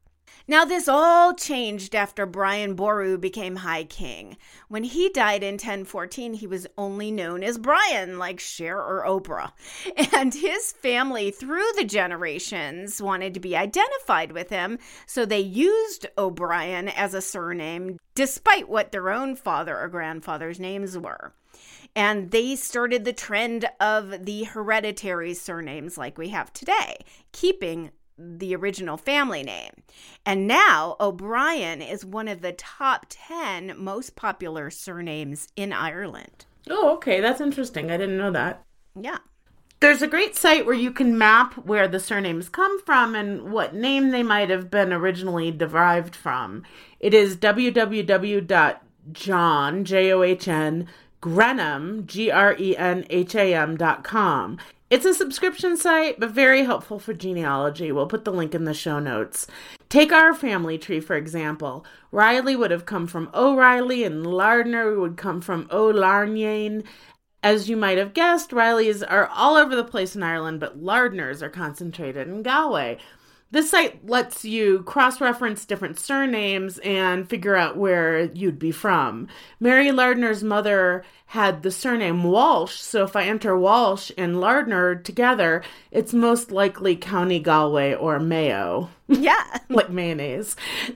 Now, 0.48 0.64
this 0.64 0.88
all 0.88 1.34
changed 1.34 1.94
after 1.94 2.26
Brian 2.26 2.74
Boru 2.74 3.18
became 3.18 3.56
High 3.56 3.84
King. 3.84 4.36
When 4.68 4.84
he 4.84 5.08
died 5.08 5.42
in 5.42 5.54
1014, 5.54 6.34
he 6.34 6.46
was 6.46 6.66
only 6.78 7.10
known 7.10 7.42
as 7.42 7.58
Brian, 7.58 8.18
like 8.18 8.40
Cher 8.40 8.78
or 8.78 9.04
Oprah. 9.06 9.52
And 10.20 10.34
his 10.34 10.72
family, 10.72 11.30
through 11.30 11.72
the 11.76 11.84
generations, 11.84 13.00
wanted 13.00 13.34
to 13.34 13.40
be 13.40 13.56
identified 13.56 14.32
with 14.32 14.50
him, 14.50 14.78
so 15.06 15.24
they 15.24 15.40
used 15.40 16.06
O'Brien 16.18 16.88
as 16.88 17.14
a 17.14 17.22
surname, 17.22 17.98
despite 18.14 18.68
what 18.68 18.92
their 18.92 19.10
own 19.10 19.36
father 19.36 19.78
or 19.78 19.88
grandfather's 19.88 20.60
names 20.60 20.98
were. 20.98 21.32
And 21.96 22.30
they 22.30 22.56
started 22.56 23.04
the 23.04 23.12
trend 23.12 23.66
of 23.80 24.24
the 24.24 24.44
hereditary 24.44 25.34
surnames 25.34 25.98
like 25.98 26.18
we 26.18 26.28
have 26.28 26.52
today, 26.52 26.98
keeping 27.32 27.90
the 28.20 28.54
original 28.54 28.96
family 28.96 29.42
name. 29.42 29.72
And 30.26 30.46
now 30.46 30.96
O'Brien 31.00 31.80
is 31.80 32.04
one 32.04 32.28
of 32.28 32.42
the 32.42 32.52
top 32.52 33.06
10 33.08 33.74
most 33.78 34.14
popular 34.16 34.70
surnames 34.70 35.48
in 35.56 35.72
Ireland. 35.72 36.44
oh, 36.68 36.94
okay. 36.94 37.20
That's 37.20 37.40
interesting. 37.40 37.90
I 37.90 37.96
didn't 37.96 38.18
know 38.18 38.30
that. 38.32 38.62
Yeah. 38.94 39.18
There's 39.80 40.02
a 40.02 40.06
great 40.06 40.36
site 40.36 40.66
where 40.66 40.74
you 40.74 40.90
can 40.90 41.16
map 41.16 41.54
where 41.54 41.88
the 41.88 41.98
surnames 41.98 42.50
come 42.50 42.82
from 42.82 43.14
and 43.14 43.50
what 43.50 43.74
name 43.74 44.10
they 44.10 44.22
might 44.22 44.50
have 44.50 44.70
been 44.70 44.92
originally 44.92 45.50
derived 45.50 46.14
from. 46.14 46.64
It 46.98 47.14
is 47.14 47.34
www.john, 47.38 48.44
J 49.84 50.12
O 50.12 50.22
H 50.22 50.48
N, 50.48 50.86
Grenham, 51.22 52.06
G 52.06 52.30
R 52.30 52.54
E 52.58 52.76
N 52.76 53.06
H 53.08 53.34
A 53.34 53.54
M 53.54 53.78
dot 53.78 54.04
com. 54.04 54.58
It's 54.90 55.06
a 55.06 55.14
subscription 55.14 55.76
site, 55.76 56.18
but 56.18 56.32
very 56.32 56.64
helpful 56.64 56.98
for 56.98 57.14
genealogy. 57.14 57.92
We'll 57.92 58.08
put 58.08 58.24
the 58.24 58.32
link 58.32 58.56
in 58.56 58.64
the 58.64 58.74
show 58.74 58.98
notes. 58.98 59.46
Take 59.88 60.10
our 60.10 60.34
family 60.34 60.78
tree, 60.78 60.98
for 60.98 61.14
example. 61.14 61.84
Riley 62.10 62.56
would 62.56 62.72
have 62.72 62.86
come 62.86 63.06
from 63.06 63.30
O'Reilly, 63.32 64.02
and 64.02 64.26
Lardner 64.26 64.98
would 64.98 65.16
come 65.16 65.40
from 65.40 65.68
O'Larnian. 65.70 66.82
As 67.40 67.70
you 67.70 67.76
might 67.76 67.98
have 67.98 68.14
guessed, 68.14 68.50
Rileys 68.50 69.04
are 69.08 69.28
all 69.28 69.56
over 69.56 69.76
the 69.76 69.84
place 69.84 70.16
in 70.16 70.24
Ireland, 70.24 70.58
but 70.58 70.82
Lardners 70.82 71.40
are 71.40 71.48
concentrated 71.48 72.26
in 72.26 72.42
Galway. 72.42 72.98
This 73.52 73.70
site 73.70 74.08
lets 74.08 74.44
you 74.44 74.82
cross 74.84 75.20
reference 75.20 75.64
different 75.64 75.98
surnames 75.98 76.78
and 76.78 77.28
figure 77.28 77.56
out 77.56 77.76
where 77.76 78.30
you'd 78.32 78.60
be 78.60 78.70
from. 78.70 79.26
Mary 79.58 79.90
Lardner's 79.90 80.44
mother 80.44 81.04
had 81.26 81.62
the 81.64 81.72
surname 81.72 82.22
Walsh, 82.22 82.76
so 82.78 83.02
if 83.02 83.16
I 83.16 83.24
enter 83.24 83.56
Walsh 83.58 84.12
and 84.16 84.40
Lardner 84.40 84.94
together, 84.94 85.62
it's 85.90 86.12
most 86.14 86.52
likely 86.52 86.94
County 86.94 87.40
Galway 87.40 87.92
or 87.94 88.20
Mayo, 88.20 88.88
Yeah. 89.08 89.58
like 89.68 89.90
mayonnaise. 89.90 90.54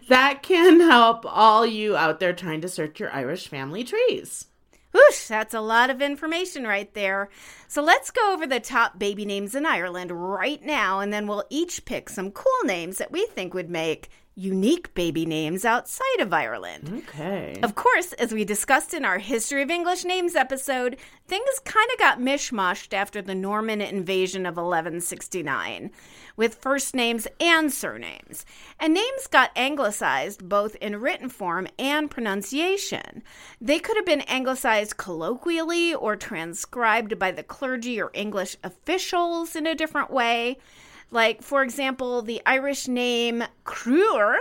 That 0.09 0.43
can 0.45 0.79
help 0.81 1.25
all 1.27 1.67
you 1.67 1.97
out 1.97 2.21
there 2.21 2.33
trying 2.33 2.61
to 2.61 2.69
search 2.69 3.01
your 3.01 3.11
Irish 3.13 3.49
family 3.49 3.83
trees. 3.83 4.47
Whoosh, 4.95 5.27
that's 5.27 5.55
a 5.55 5.61
lot 5.61 5.91
of 5.91 6.01
information 6.01 6.65
right 6.65 6.93
there. 6.95 7.29
So 7.67 7.83
let's 7.83 8.13
go 8.13 8.33
over 8.33 8.47
the 8.47 8.61
top 8.61 8.97
baby 8.97 9.25
names 9.25 9.57
in 9.57 9.67
Ireland 9.67 10.13
right 10.13 10.65
now, 10.65 11.01
and 11.01 11.13
then 11.13 11.27
we'll 11.27 11.45
each 11.51 11.85
pick 11.85 12.09
some 12.09 12.31
cool 12.31 12.63
names 12.65 12.99
that 12.99 13.11
we 13.11 13.27
think 13.27 13.55
would 13.55 13.69
make 13.69 14.09
unique 14.37 14.93
baby 14.95 15.25
names 15.25 15.65
outside 15.65 16.21
of 16.21 16.33
Ireland. 16.33 17.05
Okay. 17.09 17.57
Of 17.63 17.75
course, 17.75 18.13
as 18.15 18.33
we 18.33 18.45
discussed 18.45 18.93
in 18.93 19.05
our 19.05 19.19
History 19.19 19.63
of 19.63 19.71
English 19.71 20.05
Names 20.05 20.35
episode, 20.35 20.97
things 21.29 21.61
kind 21.65 21.89
of 21.93 21.99
got 21.99 22.19
mishmashed 22.19 22.93
after 22.93 23.23
the 23.23 23.35
Norman 23.35 23.81
invasion 23.81 24.45
of 24.45 24.57
1169, 24.57 25.93
with 26.37 26.57
first 26.57 26.97
names 26.97 27.29
and 27.39 27.73
surnames. 27.73 28.45
And 28.81 28.95
names 28.95 29.29
got 29.31 29.53
anglicized 29.55 30.49
both 30.49 30.75
in 30.77 31.01
written 31.01 31.29
form 31.29 31.69
and 31.79 32.11
pronunciation. 32.11 33.23
They 33.61 33.79
could 33.79 33.97
have 33.97 34.07
been 34.07 34.23
anglicized 34.23 34.97
colloquially 34.97 35.95
or 35.95 36.17
transcribed 36.17 37.21
by 37.21 37.31
the 37.31 37.45
clergy 37.45 38.01
or 38.01 38.11
English 38.15 38.57
officials 38.65 39.55
in 39.55 39.67
a 39.67 39.77
different 39.77 40.11
way. 40.11 40.59
Like, 41.15 41.45
for 41.45 41.63
example, 41.63 42.23
the 42.23 42.43
Irish 42.45 42.89
name 42.89 43.45
Cruer 43.63 44.37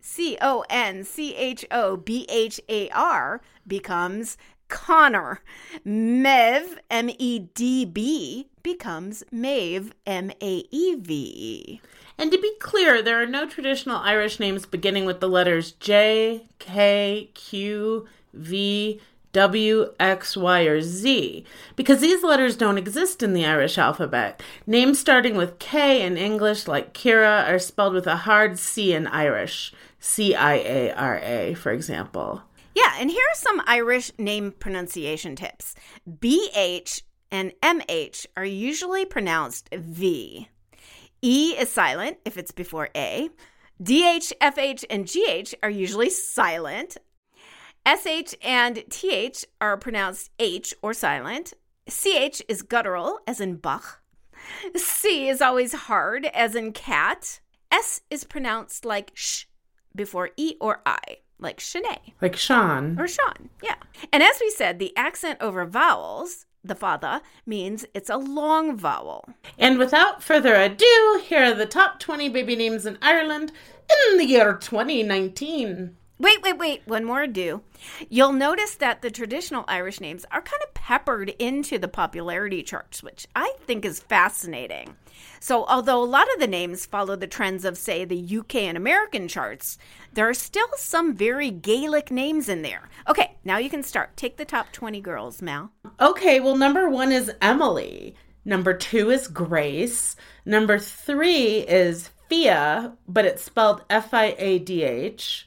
C 0.00 0.36
O 0.42 0.64
N 0.68 1.04
C 1.04 1.36
H 1.36 1.64
O 1.70 1.96
B 1.96 2.26
H 2.28 2.60
A 2.68 2.90
R 2.90 3.40
becomes 3.64 4.36
Connor. 4.68 5.40
Mev, 5.86 6.78
M 6.90 7.10
E 7.16 7.38
D 7.54 7.84
B, 7.84 8.48
becomes 8.64 9.22
Maeve, 9.30 9.92
M 10.04 10.32
A 10.42 10.64
E 10.72 10.96
V 10.96 11.14
E. 11.14 11.80
And 12.18 12.32
to 12.32 12.40
be 12.40 12.52
clear, 12.58 13.00
there 13.00 13.22
are 13.22 13.26
no 13.26 13.48
traditional 13.48 13.98
Irish 13.98 14.40
names 14.40 14.66
beginning 14.66 15.04
with 15.04 15.20
the 15.20 15.28
letters 15.28 15.70
J, 15.72 16.48
K, 16.58 17.30
Q, 17.34 18.08
V, 18.32 19.00
W, 19.34 19.92
X, 19.98 20.36
Y, 20.36 20.60
or 20.62 20.80
Z, 20.80 21.44
because 21.76 22.00
these 22.00 22.22
letters 22.22 22.56
don't 22.56 22.78
exist 22.78 23.22
in 23.22 23.34
the 23.34 23.44
Irish 23.44 23.76
alphabet. 23.76 24.42
Names 24.66 24.98
starting 24.98 25.36
with 25.36 25.58
K 25.58 26.02
in 26.02 26.16
English, 26.16 26.66
like 26.68 26.94
Kira, 26.94 27.46
are 27.48 27.58
spelled 27.58 27.94
with 27.94 28.06
a 28.06 28.16
hard 28.16 28.58
C 28.58 28.94
in 28.94 29.08
Irish. 29.08 29.74
C 29.98 30.34
I 30.34 30.54
A 30.54 30.92
R 30.92 31.18
A, 31.18 31.54
for 31.54 31.72
example. 31.72 32.42
Yeah, 32.74 32.94
and 32.98 33.10
here 33.10 33.24
are 33.32 33.36
some 33.36 33.60
Irish 33.66 34.12
name 34.18 34.52
pronunciation 34.52 35.34
tips. 35.34 35.74
BH 36.08 37.02
and 37.30 37.52
MH 37.60 38.26
are 38.36 38.44
usually 38.44 39.04
pronounced 39.04 39.68
V. 39.74 40.48
E 41.22 41.56
is 41.58 41.72
silent 41.72 42.18
if 42.24 42.38
it's 42.38 42.52
before 42.52 42.88
A. 42.94 43.30
DH, 43.82 44.32
FH, 44.40 44.84
and 44.88 45.06
GH 45.06 45.54
are 45.62 45.70
usually 45.70 46.10
silent. 46.10 46.96
SH 47.86 48.34
and 48.42 48.82
TH 48.90 49.44
are 49.60 49.76
pronounced 49.76 50.30
H 50.38 50.74
or 50.82 50.94
silent. 50.94 51.52
CH 51.88 52.42
is 52.48 52.62
guttural, 52.62 53.18
as 53.26 53.40
in 53.40 53.56
Bach. 53.56 54.00
C 54.76 55.28
is 55.28 55.42
always 55.42 55.72
hard, 55.74 56.26
as 56.26 56.54
in 56.54 56.72
cat. 56.72 57.40
S 57.70 58.00
is 58.10 58.24
pronounced 58.24 58.84
like 58.84 59.10
sh 59.14 59.44
before 59.94 60.30
E 60.36 60.56
or 60.60 60.80
I, 60.86 60.98
like 61.38 61.58
Shanae 61.58 62.12
Like 62.20 62.36
Sean. 62.36 62.98
or 62.98 63.06
Sean. 63.06 63.48
Yeah. 63.62 63.76
And 64.12 64.22
as 64.22 64.36
we 64.40 64.50
said, 64.50 64.78
the 64.78 64.96
accent 64.96 65.38
over 65.40 65.64
vowels, 65.64 66.46
the 66.62 66.74
fada, 66.74 67.20
means 67.46 67.84
it's 67.94 68.10
a 68.10 68.16
long 68.16 68.76
vowel. 68.76 69.28
And 69.58 69.78
without 69.78 70.22
further 70.22 70.54
ado, 70.54 71.22
here 71.24 71.44
are 71.44 71.54
the 71.54 71.66
top 71.66 72.00
20 72.00 72.28
baby 72.30 72.56
names 72.56 72.86
in 72.86 72.98
Ireland 73.02 73.52
in 74.10 74.18
the 74.18 74.26
year 74.26 74.54
2019. 74.54 75.96
Wait, 76.16 76.42
wait, 76.42 76.56
wait. 76.56 76.82
One 76.86 77.04
more 77.04 77.22
ado. 77.22 77.62
You'll 78.08 78.32
notice 78.32 78.76
that 78.76 79.02
the 79.02 79.10
traditional 79.10 79.64
Irish 79.66 80.00
names 80.00 80.24
are 80.30 80.40
kind 80.40 80.62
of 80.62 80.72
peppered 80.72 81.30
into 81.40 81.76
the 81.76 81.88
popularity 81.88 82.62
charts, 82.62 83.02
which 83.02 83.26
I 83.34 83.54
think 83.66 83.84
is 83.84 83.98
fascinating. 83.98 84.94
So, 85.40 85.64
although 85.66 86.00
a 86.00 86.04
lot 86.04 86.32
of 86.32 86.40
the 86.40 86.46
names 86.46 86.86
follow 86.86 87.16
the 87.16 87.26
trends 87.26 87.64
of, 87.64 87.76
say, 87.76 88.04
the 88.04 88.38
UK 88.38 88.56
and 88.56 88.76
American 88.76 89.26
charts, 89.26 89.76
there 90.12 90.28
are 90.28 90.34
still 90.34 90.68
some 90.76 91.16
very 91.16 91.50
Gaelic 91.50 92.12
names 92.12 92.48
in 92.48 92.62
there. 92.62 92.88
Okay, 93.08 93.36
now 93.44 93.58
you 93.58 93.68
can 93.68 93.82
start. 93.82 94.16
Take 94.16 94.36
the 94.36 94.44
top 94.44 94.70
20 94.72 95.00
girls, 95.00 95.42
Mal. 95.42 95.72
Okay, 96.00 96.38
well, 96.38 96.56
number 96.56 96.88
one 96.88 97.10
is 97.10 97.32
Emily. 97.42 98.14
Number 98.44 98.72
two 98.72 99.10
is 99.10 99.26
Grace. 99.26 100.14
Number 100.44 100.78
three 100.78 101.58
is 101.58 102.10
Fia, 102.28 102.92
but 103.08 103.24
it's 103.24 103.42
spelled 103.42 103.82
F 103.90 104.14
I 104.14 104.36
A 104.38 104.60
D 104.60 104.84
H. 104.84 105.46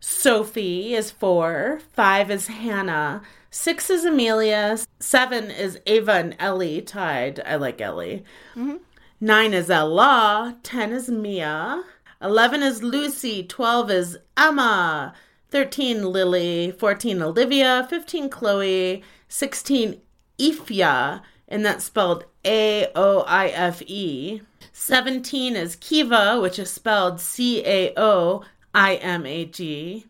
Sophie 0.00 0.94
is 0.94 1.10
four. 1.10 1.80
Five 1.92 2.30
is 2.30 2.46
Hannah. 2.48 3.22
Six 3.50 3.90
is 3.90 4.04
Amelia. 4.04 4.78
Seven 5.00 5.50
is 5.50 5.80
Ava 5.86 6.12
and 6.12 6.36
Ellie 6.38 6.82
tied. 6.82 7.40
I 7.46 7.56
like 7.56 7.80
Ellie. 7.80 8.24
Mm-hmm. 8.54 8.76
Nine 9.20 9.54
is 9.54 9.70
Ella. 9.70 10.58
Ten 10.62 10.92
is 10.92 11.08
Mia. 11.08 11.82
Eleven 12.20 12.62
is 12.62 12.82
Lucy. 12.82 13.42
Twelve 13.42 13.90
is 13.90 14.18
Emma. 14.36 15.14
Thirteen 15.50 16.12
Lily. 16.12 16.70
Fourteen 16.72 17.22
Olivia. 17.22 17.86
Fifteen 17.88 18.28
Chloe. 18.28 19.02
Sixteen 19.28 20.00
Ifya, 20.38 21.22
and 21.48 21.64
that's 21.64 21.84
spelled 21.84 22.26
A 22.44 22.88
O 22.94 23.20
I 23.22 23.48
F 23.48 23.82
E. 23.86 24.42
Seventeen 24.72 25.56
is 25.56 25.76
Kiva, 25.76 26.38
which 26.40 26.58
is 26.58 26.70
spelled 26.70 27.20
C 27.20 27.64
A 27.64 27.94
O 27.96 28.44
I 28.76 28.96
M 28.96 29.24
A 29.24 29.46
G. 29.46 30.04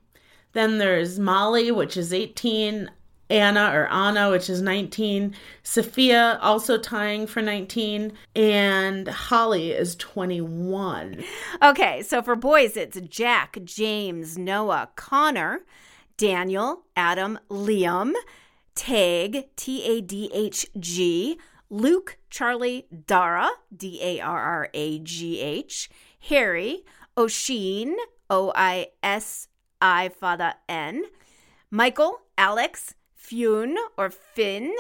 Then 0.53 0.79
there's 0.79 1.21
Molly, 1.21 1.71
which 1.71 1.97
is 1.97 2.13
18, 2.13 2.91
Anna 3.31 3.71
or 3.73 3.87
Anna, 3.93 4.29
which 4.31 4.51
is 4.51 4.61
19, 4.61 5.37
Sophia 5.63 6.39
also 6.43 6.77
tying 6.77 7.29
for 7.29 7.41
19, 7.41 8.13
and 8.35 9.07
Holly 9.07 9.71
is 9.71 9.95
21. 9.97 11.23
Okay, 11.63 12.03
so 12.03 12.23
for 12.23 12.35
boys, 12.35 12.77
it's 12.77 13.01
Jack, 13.03 13.59
James, 13.63 14.37
Noah, 14.37 14.89
Connor, 14.97 15.61
Daniel, 16.17 16.87
Adam, 16.97 17.39
Liam, 17.49 18.15
Tag, 18.75 19.47
T 19.55 19.85
A 19.85 20.01
D 20.01 20.29
H 20.35 20.67
G, 20.81 21.39
Luke, 21.71 22.19
Charlie, 22.31 22.89
Dara, 23.07 23.49
D 23.75 24.01
A 24.03 24.21
R 24.21 24.41
R 24.41 24.71
A 24.75 24.99
G 24.99 25.41
H, 25.41 25.89
Harry, 26.19 26.85
Oshin, 27.17 27.95
O 28.31 28.53
I 28.55 28.89
S 29.03 29.49
I 29.81 30.09
Fada 30.09 30.57
N, 30.69 31.05
Michael, 31.71 32.21
Alex, 32.39 32.95
Fionn 33.15 33.77
or 33.97 34.11
Finn, 34.11 34.75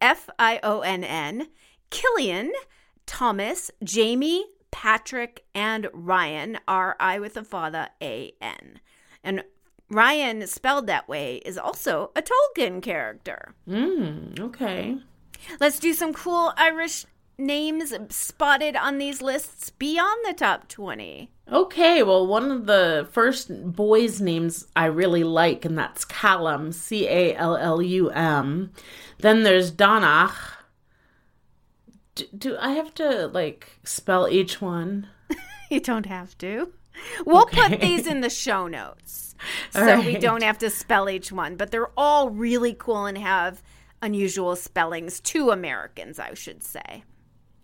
F 0.00 0.28
I 0.38 0.60
O 0.62 0.80
N 0.80 1.04
N, 1.04 1.48
Killian, 1.90 2.52
Thomas, 3.06 3.70
Jamie, 3.82 4.44
Patrick, 4.70 5.44
and 5.54 5.88
Ryan, 5.92 6.58
R 6.68 6.96
I 7.00 7.18
with 7.18 7.36
a 7.36 7.44
fada, 7.44 7.90
A 8.02 8.32
N. 8.40 8.80
And 9.24 9.44
Ryan, 9.90 10.46
spelled 10.46 10.86
that 10.86 11.08
way, 11.08 11.36
is 11.36 11.56
also 11.56 12.10
a 12.14 12.22
Tolkien 12.22 12.82
character. 12.82 13.54
Mm, 13.66 14.38
okay. 14.38 14.98
Let's 15.60 15.78
do 15.78 15.94
some 15.94 16.12
cool 16.12 16.52
Irish 16.56 17.06
names 17.38 17.94
spotted 18.10 18.76
on 18.76 18.98
these 18.98 19.22
lists 19.22 19.70
beyond 19.70 20.18
the 20.26 20.34
top 20.34 20.68
20. 20.68 21.30
Okay, 21.50 22.02
well, 22.02 22.26
one 22.26 22.50
of 22.50 22.66
the 22.66 23.08
first 23.12 23.50
boys' 23.74 24.20
names 24.20 24.66
I 24.76 24.86
really 24.86 25.24
like, 25.24 25.64
and 25.64 25.78
that's 25.78 26.04
Callum, 26.04 26.72
C 26.72 27.06
A 27.08 27.34
L 27.36 27.56
L 27.56 27.80
U 27.80 28.10
M. 28.10 28.72
Then 29.18 29.44
there's 29.44 29.70
Donach. 29.72 30.34
Do, 32.14 32.24
do 32.36 32.56
I 32.58 32.72
have 32.72 32.92
to, 32.94 33.28
like, 33.28 33.78
spell 33.84 34.28
each 34.28 34.60
one? 34.60 35.08
You 35.70 35.80
don't 35.80 36.06
have 36.06 36.36
to. 36.38 36.72
We'll 37.26 37.42
Okay. 37.42 37.68
put 37.68 37.80
these 37.82 38.06
in 38.06 38.22
the 38.22 38.30
show 38.30 38.66
notes 38.68 39.34
so 39.70 39.96
All 39.96 40.02
we 40.02 40.16
don't 40.16 40.42
have 40.42 40.56
to 40.58 40.70
spell 40.70 41.10
each 41.10 41.30
one, 41.30 41.56
but 41.56 41.70
they're 41.70 41.90
all 41.94 42.30
really 42.30 42.72
cool 42.72 43.04
and 43.04 43.18
have 43.18 43.62
unusual 44.00 44.56
spellings 44.56 45.20
to 45.20 45.50
Americans, 45.50 46.18
I 46.18 46.32
should 46.32 46.62
say. 46.64 47.04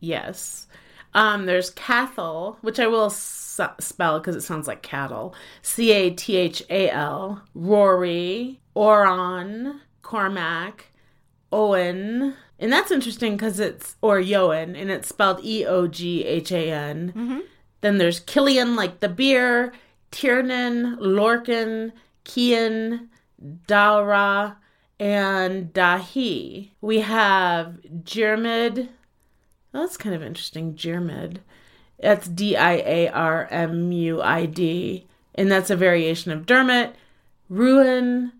Yes. 0.04 0.66
Um, 1.14 1.46
there's 1.46 1.70
Cathal, 1.70 2.58
which 2.60 2.80
I 2.80 2.86
will 2.88 3.06
s- 3.06 3.60
spell 3.80 4.18
because 4.18 4.34
it 4.36 4.40
sounds 4.42 4.66
like 4.66 4.82
cattle. 4.82 5.34
C 5.62 5.92
A 5.92 6.10
T 6.10 6.36
H 6.36 6.62
A 6.70 6.90
L. 6.90 7.42
Rory, 7.54 8.60
Oron, 8.74 9.80
Cormac, 10.02 10.86
Owen. 11.52 12.34
And 12.58 12.72
that's 12.72 12.90
interesting 12.90 13.32
because 13.36 13.60
it's, 13.60 13.96
or 14.02 14.18
Yoan, 14.18 14.80
and 14.80 14.90
it's 14.90 15.08
spelled 15.08 15.44
E 15.44 15.64
O 15.66 15.86
G 15.86 16.24
H 16.24 16.50
A 16.52 16.70
N. 16.72 17.42
Then 17.80 17.98
there's 17.98 18.20
Killian, 18.20 18.74
like 18.76 19.00
the 19.00 19.08
beer, 19.08 19.72
Tiernan, 20.10 20.96
Lorcan, 20.96 21.92
Kian, 22.24 23.08
Dara, 23.66 24.56
and 24.98 25.72
Dahi. 25.72 26.70
We 26.80 27.00
have 27.00 27.78
Jermid. 28.02 28.88
That's 29.74 29.96
kind 29.96 30.14
of 30.14 30.22
interesting. 30.22 30.74
Jermid. 30.74 31.38
That's 32.00 32.28
D 32.28 32.56
I 32.56 32.74
A 32.74 33.08
R 33.08 33.48
M 33.50 33.90
U 33.90 34.22
I 34.22 34.46
D. 34.46 35.06
And 35.34 35.50
that's 35.50 35.68
a 35.68 35.76
variation 35.76 36.30
of 36.30 36.46
Dermot, 36.46 36.94
Ruin, 37.48 38.32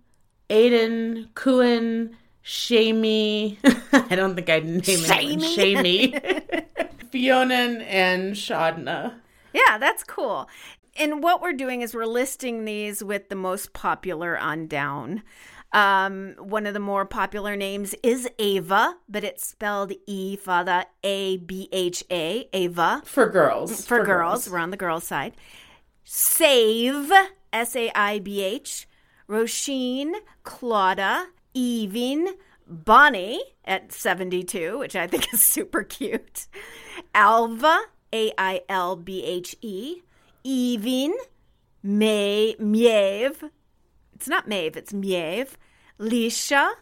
Aiden, 0.49 1.29
Kuin, 1.35 2.15
Shamey. 2.43 3.59
I 3.93 4.15
don't 4.15 4.37
think 4.37 4.49
I'd 4.49 4.65
name 4.65 4.81
anyone 5.11 5.41
Shamey. 5.41 6.13
Fionan 7.13 7.85
and 7.89 8.35
Shadna. 8.35 9.15
Yeah, 9.53 9.79
that's 9.79 10.05
cool. 10.05 10.49
And 10.97 11.21
what 11.21 11.43
we're 11.43 11.53
doing 11.53 11.83
is 11.83 11.95
we're 11.95 12.07
listing 12.07 12.65
these 12.65 13.03
with 13.03 13.29
the 13.29 13.35
most 13.35 13.73
popular 13.73 14.39
on 14.39 14.69
down. 14.69 15.25
Um, 15.75 16.37
one 16.39 16.67
of 16.67 16.73
the 16.73 16.81
more 16.81 17.05
popular 17.05 17.57
names 17.57 17.97
is 18.05 18.29
Ava, 18.39 18.95
but 19.09 19.25
it's 19.25 19.45
spelled 19.45 19.93
E 20.07 20.37
fada 20.37 20.87
A 21.03 21.39
B 21.39 21.69
H 21.73 22.05
A, 22.13 22.49
Ava. 22.53 23.03
For 23.05 23.29
girls. 23.29 23.85
For, 23.85 24.05
girls, 24.05 24.49
we're 24.49 24.59
on 24.59 24.71
the 24.71 24.77
girls' 24.77 25.03
side. 25.03 25.35
Save, 26.05 27.11
S 27.53 27.75
A 27.75 27.91
I 27.93 28.21
B 28.21 28.41
H. 28.41 28.87
Roisin, 29.29 30.13
Claudia, 30.45 31.27
Evin, 31.57 32.29
Bonnie 32.69 33.43
at 33.65 33.93
72, 33.93 34.79
which 34.79 34.95
I 34.95 35.09
think 35.09 35.27
is 35.35 35.43
super 35.43 35.83
cute. 35.83 36.47
Alva, 37.17 37.81
A 38.13 38.33
I 38.39 38.63
L 38.69 38.95
B 38.95 39.25
H 39.25 39.57
E. 39.61 40.03
Evin, 40.45 41.11
May, 41.83 42.55
Miev. 42.61 43.51
It's 44.15 44.29
not 44.29 44.47
Maeve, 44.47 44.77
it's 44.77 44.93
Miev. 44.93 45.57
Lisha, 45.99 46.73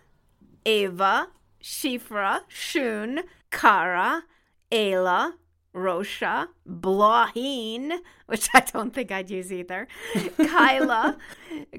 Ava, 0.64 1.28
Shifra, 1.62 2.40
Shun, 2.48 3.20
Kara, 3.50 4.24
Ayla, 4.70 5.32
Rosha, 5.74 6.48
Blahin, 6.68 7.98
which 8.26 8.48
I 8.54 8.60
don't 8.60 8.92
think 8.92 9.10
I'd 9.10 9.30
use 9.30 9.52
either, 9.52 9.88
Kyla, 10.36 11.18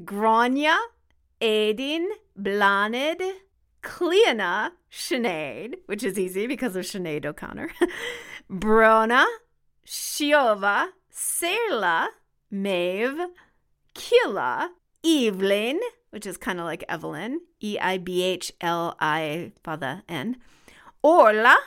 Grania, 0.04 0.78
Aidin, 1.42 2.08
Blanid, 2.36 3.22
Cleona, 3.82 4.72
Sinead, 4.92 5.76
which 5.86 6.04
is 6.04 6.18
easy 6.18 6.48
because 6.48 6.76
of 6.76 6.86
Sinead 6.86 7.26
O'Connor, 7.26 7.70
Brona, 8.52 9.26
Shiova, 9.86 10.90
Serla, 11.12 12.08
Maeve, 12.50 13.28
Killa, 13.94 14.72
Evelyn, 15.04 15.80
which 16.14 16.28
is 16.28 16.38
kind 16.38 16.60
of 16.60 16.66
like 16.66 16.84
Evelyn, 16.88 17.42
E 17.60 17.80
I 17.82 17.98
B 17.98 18.22
H 18.22 18.52
L 18.62 18.96
I 19.00 19.52
for 19.64 19.76
the 19.76 20.04
N, 20.08 20.38
Orla, 21.02 21.58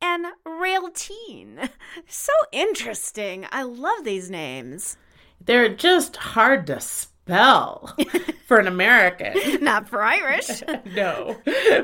and 0.00 0.26
Railteen. 0.46 1.68
So 2.08 2.32
interesting. 2.52 3.46
I 3.52 3.64
love 3.64 4.04
these 4.04 4.30
names. 4.30 4.96
They're 5.44 5.68
just 5.68 6.16
hard 6.16 6.66
to 6.68 6.80
spell 6.80 7.94
for 8.52 8.58
an 8.58 8.66
American. 8.66 9.32
Not 9.64 9.88
for 9.88 10.02
Irish. 10.02 10.62
no, 10.94 11.38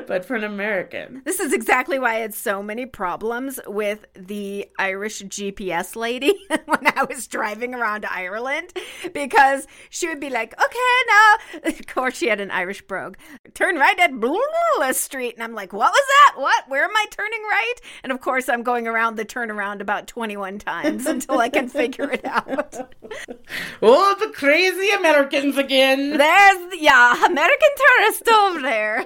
but 0.05 0.23
for 0.23 0.35
an 0.35 0.43
American. 0.43 1.23
This 1.25 1.39
is 1.39 1.51
exactly 1.51 1.97
why 1.97 2.17
I 2.17 2.19
had 2.19 2.35
so 2.35 2.61
many 2.61 2.85
problems 2.85 3.59
with 3.65 4.05
the 4.13 4.67
Irish 4.77 5.23
GPS 5.23 5.95
lady 5.95 6.35
when 6.65 6.85
I 6.95 7.05
was 7.09 7.25
driving 7.25 7.73
around 7.73 8.05
Ireland 8.05 8.71
because 9.15 9.65
she 9.89 10.07
would 10.07 10.19
be 10.19 10.29
like, 10.29 10.53
okay, 10.63 10.77
now, 11.07 11.69
of 11.69 11.87
course, 11.87 12.15
she 12.15 12.27
had 12.27 12.39
an 12.39 12.51
Irish 12.51 12.83
brogue. 12.83 13.17
Turn 13.55 13.77
right 13.77 13.99
at 13.99 14.19
blah 14.19 14.91
street. 14.91 15.33
And 15.33 15.43
I'm 15.43 15.55
like, 15.55 15.73
what 15.73 15.91
was 15.91 16.05
that? 16.07 16.39
What? 16.39 16.69
Where 16.69 16.83
am 16.83 16.95
I 16.95 17.05
turning 17.09 17.41
right? 17.49 17.75
And 18.03 18.11
of 18.11 18.21
course, 18.21 18.47
I'm 18.47 18.61
going 18.61 18.87
around 18.87 19.15
the 19.15 19.25
turnaround 19.25 19.81
about 19.81 20.05
21 20.05 20.59
times 20.59 21.07
until 21.07 21.39
I 21.39 21.49
can 21.49 21.67
figure 21.67 22.11
it 22.11 22.25
out. 22.25 22.93
Oh, 23.81 24.15
the 24.19 24.31
crazy 24.33 24.91
Americans 24.91 25.57
again. 25.57 26.17
There's, 26.17 26.58
yeah, 26.73 27.25
American 27.25 27.69
tourist 27.77 28.27
over 28.27 28.61
there. 28.61 29.05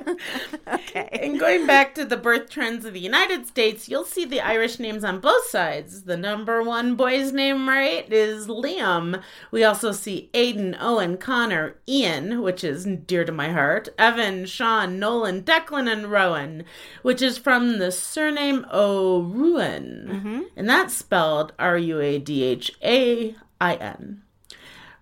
okay. 0.73 1.09
And 1.21 1.39
going 1.39 1.67
back 1.67 1.95
to 1.95 2.05
the 2.05 2.17
birth 2.17 2.49
trends 2.49 2.85
of 2.85 2.93
the 2.93 2.99
United 2.99 3.47
States, 3.47 3.87
you'll 3.87 4.05
see 4.05 4.25
the 4.25 4.41
Irish 4.41 4.79
names 4.79 5.03
on 5.03 5.19
both 5.19 5.45
sides. 5.47 6.03
The 6.03 6.17
number 6.17 6.63
one 6.63 6.95
boy's 6.95 7.31
name, 7.31 7.67
right, 7.69 8.11
is 8.11 8.47
Liam. 8.47 9.21
We 9.51 9.63
also 9.63 9.91
see 9.91 10.29
Aiden, 10.33 10.75
Owen, 10.79 11.17
Connor, 11.17 11.75
Ian, 11.87 12.41
which 12.41 12.63
is 12.63 12.85
dear 12.85 13.25
to 13.25 13.31
my 13.31 13.51
heart, 13.51 13.89
Evan, 13.97 14.45
Sean, 14.45 14.99
Nolan, 14.99 15.43
Declan, 15.43 15.91
and 15.91 16.11
Rowan, 16.11 16.63
which 17.01 17.21
is 17.21 17.37
from 17.37 17.79
the 17.79 17.91
surname 17.91 18.65
O'Ruan. 18.71 20.07
Mm-hmm. 20.09 20.41
And 20.55 20.69
that's 20.69 20.93
spelled 20.93 21.53
R 21.59 21.77
U 21.77 21.99
A 21.99 22.19
D 22.19 22.43
H 22.43 22.71
A 22.83 23.35
I 23.61 23.75
N. 23.75 24.22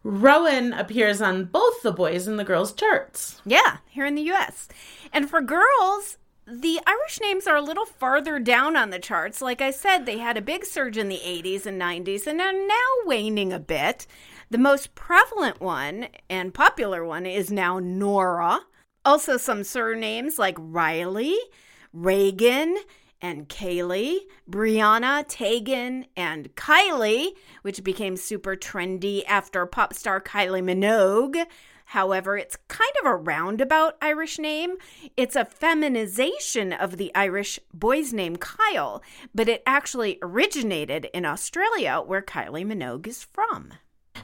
Rowan 0.04 0.74
appears 0.74 1.22
on 1.22 1.46
both 1.46 1.82
the 1.84 1.92
boys 1.92 2.28
and 2.28 2.40
the 2.40 2.44
girls 2.44 2.74
charts. 2.74 3.42
Yeah, 3.46 3.78
here 3.90 4.06
in 4.06 4.16
the 4.16 4.32
US. 4.32 4.68
And 5.14 5.30
for 5.30 5.42
girls, 5.42 6.18
the 6.48 6.80
Irish 6.88 7.20
names 7.22 7.46
are 7.46 7.56
a 7.56 7.62
little 7.62 7.86
farther 7.86 8.40
down 8.40 8.76
on 8.76 8.90
the 8.90 9.00
charts. 9.00 9.42
Like 9.42 9.62
I 9.62 9.72
said, 9.72 10.06
they 10.06 10.18
had 10.18 10.38
a 10.38 10.42
big 10.42 10.66
surge 10.66 10.98
in 10.98 11.08
the 11.08 11.22
80s 11.24 11.66
and 11.66 11.80
90s 11.80 12.26
and 12.26 12.42
are 12.42 12.52
now 12.52 12.76
waning 13.06 13.54
a 13.54 13.60
bit. 13.60 14.08
The 14.50 14.58
most 14.58 14.96
prevalent 14.96 15.62
one 15.62 16.08
and 16.30 16.54
popular 16.54 17.06
one 17.06 17.26
is 17.26 17.52
now 17.52 17.80
Nora. 17.80 18.62
Also, 19.06 19.38
some 19.38 19.64
surnames 19.64 20.38
like 20.38 20.58
Riley, 20.60 21.38
Reagan, 21.94 22.78
and 23.22 23.48
Kaylee, 23.48 24.20
Brianna, 24.50 25.26
Tegan, 25.28 26.06
and 26.16 26.56
Kylie, 26.56 27.32
which 27.62 27.84
became 27.84 28.18
super 28.18 28.56
trendy 28.56 29.24
after 29.28 29.66
pop 29.66 29.94
star 29.94 30.20
Kylie 30.20 30.64
Minogue. 30.64 31.46
However, 31.86 32.38
it's 32.38 32.58
kind 32.70 32.94
of 33.02 33.06
a 33.06 33.16
roundabout 33.18 33.98
Irish 34.02 34.40
name. 34.40 34.76
It's 35.18 35.36
a 35.36 35.44
feminization 35.44 36.72
of 36.72 36.96
the 36.96 37.12
Irish 37.14 37.60
boy's 37.74 38.14
name 38.14 38.38
Kyle, 38.38 39.04
but 39.36 39.50
it 39.50 39.62
actually 39.66 40.18
originated 40.22 41.10
in 41.14 41.26
Australia, 41.26 42.02
where 42.06 42.22
Kylie 42.22 42.66
Minogue 42.66 43.08
is 43.08 43.26
from. 43.26 43.74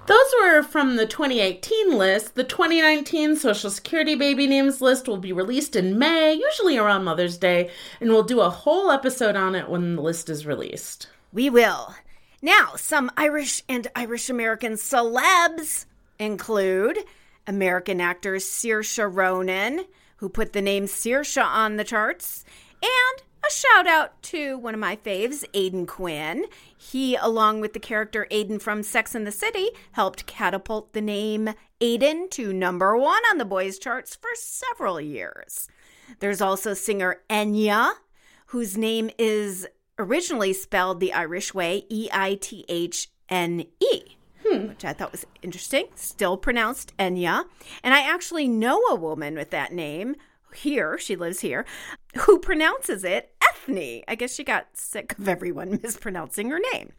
Those 0.07 0.33
were 0.41 0.63
from 0.63 0.95
the 0.95 1.05
2018 1.05 1.97
list. 1.97 2.35
The 2.35 2.45
2019 2.45 3.35
Social 3.35 3.69
Security 3.69 4.15
baby 4.15 4.47
names 4.47 4.79
list 4.79 5.05
will 5.05 5.17
be 5.17 5.33
released 5.33 5.75
in 5.75 5.99
May, 5.99 6.33
usually 6.33 6.77
around 6.77 7.03
Mother's 7.03 7.37
Day, 7.37 7.69
and 7.99 8.09
we'll 8.09 8.23
do 8.23 8.39
a 8.39 8.49
whole 8.49 8.89
episode 8.89 9.35
on 9.35 9.53
it 9.53 9.67
when 9.67 9.97
the 9.97 10.01
list 10.01 10.29
is 10.29 10.45
released. 10.45 11.09
We 11.33 11.49
will. 11.49 11.93
Now, 12.41 12.75
some 12.77 13.11
Irish 13.17 13.63
and 13.67 13.85
Irish 13.97 14.29
American 14.29 14.73
celebs 14.75 15.85
include 16.17 16.99
American 17.45 17.99
actor 17.99 18.35
Saoirse 18.35 19.13
Ronan, 19.13 19.87
who 20.17 20.29
put 20.29 20.53
the 20.53 20.61
name 20.61 20.85
Saoirse 20.85 21.43
on 21.43 21.75
the 21.75 21.83
charts, 21.83 22.45
and 22.81 23.23
a 23.47 23.51
shout 23.51 23.87
out 23.87 24.21
to 24.21 24.57
one 24.57 24.73
of 24.73 24.79
my 24.79 24.95
faves, 24.95 25.45
Aidan 25.53 25.85
Quinn. 25.85 26.45
He, 26.77 27.15
along 27.15 27.61
with 27.61 27.73
the 27.73 27.79
character 27.79 28.27
Aidan 28.31 28.59
from 28.59 28.83
Sex 28.83 29.15
and 29.15 29.25
the 29.25 29.31
City, 29.31 29.69
helped 29.93 30.25
catapult 30.25 30.93
the 30.93 31.01
name 31.01 31.53
Aidan 31.79 32.29
to 32.31 32.51
number 32.51 32.97
one 32.97 33.21
on 33.29 33.37
the 33.37 33.45
boys' 33.45 33.79
charts 33.79 34.15
for 34.15 34.29
several 34.35 34.99
years. 34.99 35.67
There's 36.19 36.41
also 36.41 36.73
singer 36.73 37.21
Enya, 37.29 37.93
whose 38.47 38.77
name 38.77 39.09
is 39.17 39.67
originally 39.99 40.53
spelled 40.53 40.99
the 40.99 41.13
Irish 41.13 41.53
way 41.53 41.85
E 41.89 42.09
I 42.11 42.35
T 42.35 42.65
H 42.67 43.09
N 43.29 43.65
E. 43.79 44.01
Hmm. 44.45 44.67
Which 44.67 44.85
I 44.85 44.93
thought 44.93 45.11
was 45.11 45.25
interesting. 45.41 45.87
Still 45.95 46.37
pronounced 46.37 46.95
Enya. 46.97 47.45
And 47.83 47.93
I 47.93 48.01
actually 48.01 48.47
know 48.47 48.81
a 48.89 48.95
woman 48.95 49.35
with 49.35 49.51
that 49.51 49.73
name 49.73 50.15
here, 50.57 50.97
she 50.97 51.15
lives 51.15 51.39
here, 51.39 51.65
who 52.19 52.39
pronounces 52.39 53.03
it 53.03 53.33
Ethne. 53.41 54.03
I 54.07 54.15
guess 54.15 54.33
she 54.33 54.43
got 54.43 54.67
sick 54.73 55.17
of 55.17 55.27
everyone 55.27 55.79
mispronouncing 55.83 56.49
her 56.49 56.59
name. 56.73 56.91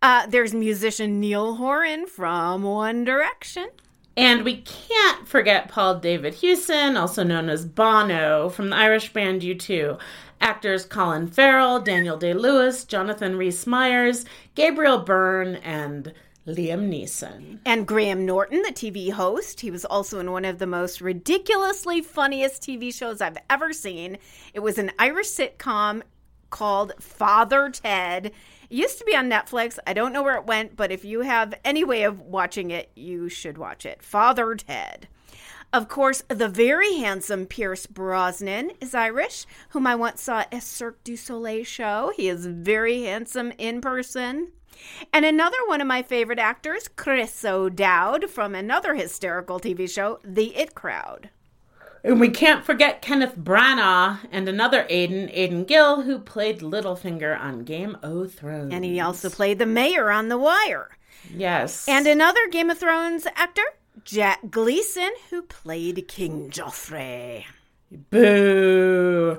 Uh, 0.00 0.26
there's 0.26 0.52
musician 0.52 1.20
Niall 1.20 1.54
Horan 1.54 2.06
from 2.06 2.62
One 2.62 3.04
Direction. 3.04 3.68
And 4.16 4.44
we 4.44 4.58
can't 4.58 5.26
forget 5.26 5.68
Paul 5.68 6.00
David 6.00 6.34
Hewson, 6.34 6.96
also 6.96 7.22
known 7.22 7.48
as 7.48 7.64
Bono, 7.64 8.50
from 8.50 8.70
the 8.70 8.76
Irish 8.76 9.12
band 9.12 9.40
U2. 9.40 9.98
Actors 10.40 10.84
Colin 10.84 11.28
Farrell, 11.28 11.80
Daniel 11.80 12.16
Day 12.16 12.34
Lewis, 12.34 12.84
Jonathan 12.84 13.36
Rhys 13.36 13.66
Meyers, 13.66 14.24
Gabriel 14.54 14.98
Byrne, 14.98 15.54
and 15.56 16.12
Liam 16.46 16.88
Neeson. 16.88 17.60
And 17.64 17.86
Graham 17.86 18.26
Norton, 18.26 18.62
the 18.62 18.72
TV 18.72 19.12
host. 19.12 19.60
He 19.60 19.70
was 19.70 19.84
also 19.84 20.18
in 20.18 20.32
one 20.32 20.44
of 20.44 20.58
the 20.58 20.66
most 20.66 21.00
ridiculously 21.00 22.00
funniest 22.00 22.62
TV 22.62 22.92
shows 22.92 23.20
I've 23.20 23.38
ever 23.48 23.72
seen. 23.72 24.18
It 24.52 24.60
was 24.60 24.78
an 24.78 24.90
Irish 24.98 25.28
sitcom 25.28 26.02
called 26.50 26.94
Father 26.98 27.70
Ted. 27.70 28.26
It 28.26 28.34
used 28.70 28.98
to 28.98 29.04
be 29.04 29.14
on 29.14 29.30
Netflix. 29.30 29.78
I 29.86 29.92
don't 29.92 30.12
know 30.12 30.22
where 30.22 30.36
it 30.36 30.46
went, 30.46 30.76
but 30.76 30.90
if 30.90 31.04
you 31.04 31.20
have 31.20 31.54
any 31.64 31.84
way 31.84 32.02
of 32.02 32.20
watching 32.20 32.70
it, 32.70 32.90
you 32.96 33.28
should 33.28 33.56
watch 33.56 33.86
it. 33.86 34.02
Father 34.02 34.54
Ted. 34.54 35.08
Of 35.72 35.88
course, 35.88 36.22
the 36.28 36.48
very 36.48 36.96
handsome 36.96 37.46
Pierce 37.46 37.86
Brosnan 37.86 38.72
is 38.80 38.94
Irish, 38.94 39.46
whom 39.70 39.86
I 39.86 39.94
once 39.94 40.20
saw 40.20 40.40
at 40.40 40.52
a 40.52 40.60
Cirque 40.60 41.02
du 41.02 41.16
Soleil 41.16 41.64
show. 41.64 42.12
He 42.14 42.28
is 42.28 42.44
very 42.44 43.04
handsome 43.04 43.52
in 43.56 43.80
person. 43.80 44.52
And 45.12 45.24
another 45.24 45.56
one 45.66 45.80
of 45.80 45.86
my 45.86 46.02
favorite 46.02 46.38
actors, 46.38 46.88
Chris 46.88 47.44
O'Dowd, 47.44 48.30
from 48.30 48.54
another 48.54 48.94
hysterical 48.94 49.60
TV 49.60 49.88
show, 49.88 50.18
The 50.24 50.56
It 50.56 50.74
Crowd. 50.74 51.30
And 52.04 52.18
we 52.18 52.30
can't 52.30 52.64
forget 52.64 53.00
Kenneth 53.00 53.36
Branagh 53.36 54.20
and 54.32 54.48
another 54.48 54.86
Aidan, 54.88 55.30
Aidan 55.32 55.64
Gill, 55.64 56.02
who 56.02 56.18
played 56.18 56.58
Littlefinger 56.60 57.38
on 57.38 57.62
Game 57.64 57.96
of 58.02 58.34
Thrones. 58.34 58.74
And 58.74 58.84
he 58.84 58.98
also 58.98 59.30
played 59.30 59.60
the 59.60 59.66
mayor 59.66 60.10
on 60.10 60.28
The 60.28 60.38
Wire. 60.38 60.96
Yes. 61.32 61.88
And 61.88 62.06
another 62.08 62.48
Game 62.50 62.70
of 62.70 62.78
Thrones 62.78 63.26
actor, 63.36 63.62
Jack 64.04 64.50
Gleeson, 64.50 65.10
who 65.30 65.42
played 65.42 66.08
King 66.08 66.50
Joffrey. 66.50 67.44
Boo. 68.10 69.38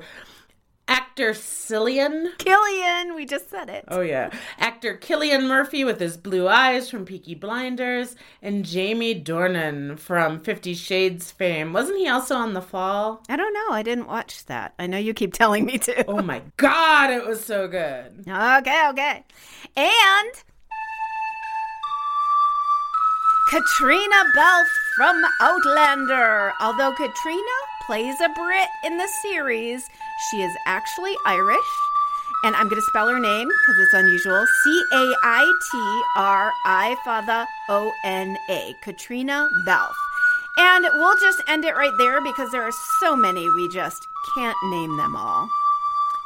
Actor 0.88 1.34
Cillian. 1.34 2.38
Killian, 2.38 3.16
we 3.16 3.26
just 3.26 3.50
said 3.50 3.70
it. 3.70 3.86
Oh, 3.88 4.02
yeah. 4.02 4.32
Actor 4.60 4.98
Cillian 5.02 5.48
Murphy 5.48 5.84
with 5.84 6.00
his 6.00 6.18
blue 6.18 6.48
eyes 6.48 6.90
from 6.90 7.06
Peaky 7.06 7.36
Blinders, 7.36 8.16
and 8.42 8.66
Jamie 8.66 9.22
Dornan 9.22 9.98
from 9.98 10.42
Fifty 10.42 10.74
Shades 10.74 11.32
fame. 11.32 11.72
Wasn't 11.72 11.98
he 11.98 12.08
also 12.10 12.36
on 12.36 12.54
The 12.54 12.62
Fall? 12.62 13.24
I 13.30 13.36
don't 13.38 13.54
know. 13.54 13.70
I 13.72 13.84
didn't 13.84 14.08
watch 14.08 14.46
that. 14.48 14.74
I 14.78 14.88
know 14.88 14.98
you 14.98 15.14
keep 15.14 15.34
telling 15.44 15.66
me 15.66 15.78
to. 15.80 16.06
Oh, 16.08 16.22
my 16.22 16.42
God, 16.58 17.10
it 17.12 17.26
was 17.26 17.44
so 17.44 17.68
good. 17.68 18.26
Okay, 18.28 18.88
okay. 18.90 19.24
And 19.78 20.32
Katrina 23.50 24.24
Balfe 24.36 24.68
from 24.98 25.22
Outlander. 25.42 26.52
Although 26.60 26.92
Katrina 26.94 27.58
plays 27.86 28.20
a 28.22 28.30
Brit 28.30 28.68
in 28.86 28.98
the 28.98 29.08
series, 29.22 29.90
she 30.30 30.42
is 30.42 30.56
actually 30.66 31.16
Irish. 31.26 31.58
And 32.46 32.56
I'm 32.56 32.68
going 32.68 32.82
to 32.82 32.88
spell 32.90 33.08
her 33.08 33.20
name 33.20 33.48
because 33.48 33.80
it's 33.80 33.94
unusual 33.94 34.46
C 34.64 34.84
A 34.94 35.16
I 35.24 35.54
T 35.72 36.02
R 36.18 36.52
I 36.66 36.96
Fada 37.06 37.48
O 37.70 37.92
N 38.04 38.38
A. 38.50 38.74
Katrina 38.84 39.48
Balfe. 39.66 39.96
And 40.58 40.86
we'll 40.96 41.20
just 41.20 41.42
end 41.48 41.66
it 41.66 41.76
right 41.76 41.94
there 41.98 42.22
because 42.22 42.52
there 42.52 42.64
are 42.64 42.74
so 43.00 43.16
many 43.16 43.50
we 43.50 43.70
just 43.70 44.06
can't 44.36 44.58
name 44.66 44.98
them 44.98 45.16
all. 45.16 45.50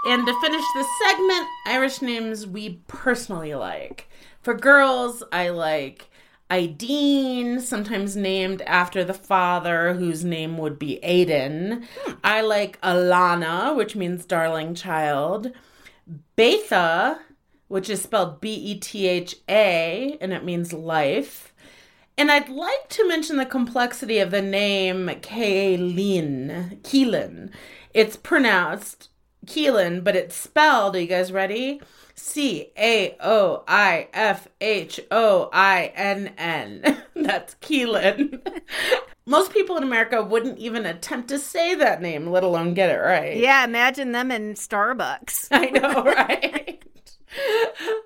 And 0.05 0.25
to 0.25 0.41
finish 0.41 0.63
this 0.75 0.87
segment, 1.05 1.47
Irish 1.67 2.01
names 2.01 2.47
we 2.47 2.79
personally 2.87 3.53
like. 3.55 4.09
For 4.41 4.53
girls, 4.53 5.23
I 5.31 5.49
like 5.49 6.09
Ideen, 6.49 7.59
sometimes 7.59 8.15
named 8.15 8.61
after 8.61 9.03
the 9.03 9.13
father, 9.13 9.93
whose 9.93 10.23
name 10.23 10.57
would 10.57 10.79
be 10.79 10.99
Aiden. 11.03 11.83
Hmm. 11.99 12.13
I 12.23 12.41
like 12.41 12.79
Alana, 12.81 13.75
which 13.75 13.95
means 13.95 14.25
darling 14.25 14.73
child. 14.73 15.51
Betha, 16.37 17.19
which 17.67 17.89
is 17.89 18.01
spelled 18.01 18.39
B 18.39 18.53
E 18.53 18.79
T 18.79 19.07
H 19.07 19.35
A, 19.49 20.17
and 20.21 20.31
it 20.31 20.45
means 20.45 20.71
life. 20.71 21.53
And 22.17 22.31
I'd 22.31 22.49
like 22.49 22.89
to 22.89 23.07
mention 23.07 23.37
the 23.37 23.45
complexity 23.45 24.19
of 24.19 24.31
the 24.31 24.41
name 24.41 25.07
Kaylin. 25.07 26.81
Keelan. 26.81 27.51
It's 27.93 28.15
pronounced 28.15 29.09
Keelan, 29.47 30.03
but 30.03 30.15
it's 30.15 30.35
spelled, 30.35 30.95
are 30.95 30.99
you 30.99 31.07
guys 31.07 31.31
ready? 31.31 31.81
C 32.15 32.71
A 32.77 33.15
O 33.19 33.63
I 33.67 34.07
F 34.13 34.47
H 34.59 34.99
O 35.11 35.49
I 35.53 35.91
N 35.95 36.33
N. 36.37 37.03
That's 37.15 37.55
Keelan. 37.55 38.41
Most 39.25 39.51
people 39.51 39.75
in 39.77 39.83
America 39.83 40.23
wouldn't 40.23 40.57
even 40.57 40.85
attempt 40.85 41.27
to 41.29 41.37
say 41.37 41.75
that 41.75 42.01
name, 42.01 42.27
let 42.27 42.43
alone 42.43 42.73
get 42.73 42.89
it 42.89 42.99
right. 42.99 43.35
Yeah, 43.37 43.63
imagine 43.65 44.13
them 44.13 44.31
in 44.31 44.53
Starbucks. 44.53 45.49
I 45.51 45.65
know, 45.69 46.03
right? 46.03 46.81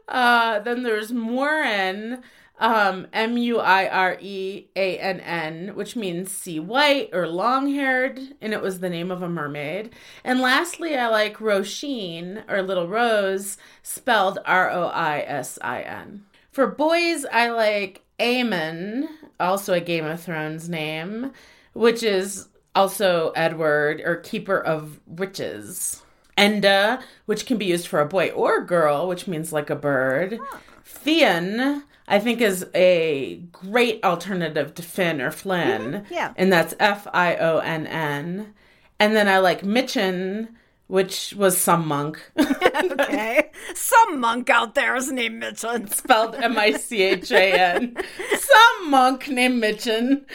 uh, 0.08 0.60
then 0.60 0.84
there's 0.84 1.12
Moran 1.12 2.24
um, 2.62 3.08
M 3.12 3.38
U 3.38 3.60
I 3.60 3.88
R 3.90 4.18
E 4.22 4.68
A 4.76 4.98
N 5.00 5.20
N, 5.20 5.76
which 5.76 5.96
means 5.96 6.32
sea 6.32 6.60
white 6.60 7.10
or 7.12 7.28
long 7.28 7.74
haired, 7.74 8.20
and 8.40 8.54
it 8.54 8.62
was 8.62 8.80
the 8.80 8.90
name 8.90 9.10
of 9.10 9.24
a 9.24 9.28
mermaid. 9.28 9.94
And 10.24 10.40
lastly, 10.40 10.96
I 10.96 11.08
like 11.08 11.40
Roisin 11.40 12.44
or 12.48 12.62
Little 12.62 12.88
Rose, 12.88 13.58
spelled 13.82 14.38
R 14.46 14.70
O 14.70 14.86
I 14.86 15.22
S 15.22 15.58
I 15.62 15.82
N. 15.82 16.24
For 16.52 16.68
boys, 16.68 17.26
I 17.32 17.50
like 17.50 18.04
Aemon, 18.20 19.08
also 19.40 19.74
a 19.74 19.82
Game 19.82 20.06
of 20.06 20.22
Thrones 20.22 20.70
name, 20.70 21.32
which 21.74 22.04
is 22.04 22.48
also 22.76 23.32
Edward 23.36 24.02
or 24.06 24.18
Keeper 24.18 24.60
of 24.60 25.00
Riches. 25.08 26.04
Enda, 26.38 27.02
which 27.26 27.46
can 27.46 27.58
be 27.58 27.66
used 27.66 27.88
for 27.88 28.00
a 28.00 28.06
boy 28.06 28.30
or 28.30 28.64
girl, 28.64 29.08
which 29.08 29.28
means 29.28 29.52
like 29.52 29.70
a 29.70 29.76
bird. 29.76 30.40
Fionn, 30.84 31.84
I 32.12 32.20
think, 32.20 32.42
is 32.42 32.66
a 32.76 33.38
great 33.52 34.04
alternative 34.04 34.74
to 34.76 34.84
Finn 34.84 35.22
or 35.22 35.32
Flynn. 35.32 36.06
yeah. 36.12 36.34
And 36.36 36.52
that's 36.54 36.76
F 36.80 37.08
I 37.14 37.36
O 37.38 37.60
N 37.60 37.88
N. 37.88 38.54
And 39.00 39.16
then 39.16 39.28
I 39.28 39.40
like 39.40 39.64
Mitchin, 39.64 40.50
which 40.88 41.34
was 41.36 41.58
some 41.58 41.88
monk. 41.88 42.22
Okay. 42.84 43.52
Some 43.76 44.20
monk 44.20 44.50
out 44.50 44.74
there 44.74 44.96
is 44.96 45.12
named 45.12 45.40
Mitchin. 45.40 45.88
spelled 45.92 46.34
M 46.36 46.58
I 46.58 46.72
C 46.72 47.04
H 47.04 47.32
A 47.32 47.52
N. 47.76 47.96
Some 48.32 48.90
monk 48.90 49.28
named 49.30 49.60
Mitchin. 49.60 50.26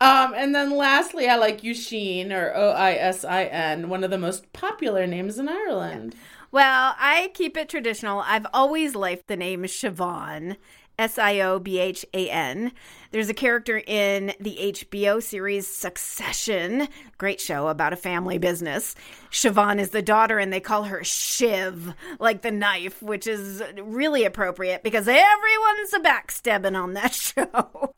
Um, 0.00 0.34
and 0.34 0.52
then 0.54 0.70
lastly, 0.76 1.28
I 1.28 1.36
like 1.36 1.62
Eugene 1.62 2.32
or 2.32 2.52
O 2.54 2.70
I 2.70 2.94
S 2.94 3.24
I 3.24 3.44
N, 3.44 3.88
one 3.88 4.02
of 4.02 4.10
the 4.10 4.18
most 4.18 4.52
popular 4.52 5.06
names 5.06 5.38
in 5.38 5.48
Ireland. 5.48 6.16
Well, 6.50 6.94
I 6.98 7.30
keep 7.34 7.56
it 7.56 7.68
traditional. 7.68 8.20
I've 8.20 8.46
always 8.52 8.94
liked 8.96 9.28
the 9.28 9.36
name 9.36 9.62
Siobhan, 9.62 10.56
S 10.98 11.18
I 11.18 11.40
O 11.40 11.58
B 11.58 11.78
H 11.78 12.06
A 12.14 12.30
N. 12.30 12.72
There's 13.10 13.28
a 13.28 13.34
character 13.34 13.82
in 13.86 14.32
the 14.40 14.56
HBO 14.72 15.22
series 15.22 15.66
Succession, 15.66 16.88
great 17.18 17.40
show 17.40 17.68
about 17.68 17.92
a 17.92 17.96
family 17.96 18.38
business. 18.38 18.94
Siobhan 19.30 19.78
is 19.78 19.90
the 19.90 20.02
daughter, 20.02 20.38
and 20.38 20.52
they 20.52 20.60
call 20.60 20.84
her 20.84 21.04
Shiv, 21.04 21.94
like 22.18 22.42
the 22.42 22.50
knife, 22.50 23.02
which 23.02 23.26
is 23.26 23.62
really 23.82 24.24
appropriate 24.24 24.82
because 24.82 25.06
everyone's 25.06 25.92
a 25.94 26.00
backstabbing 26.00 26.80
on 26.80 26.94
that 26.94 27.14
show. 27.14 27.92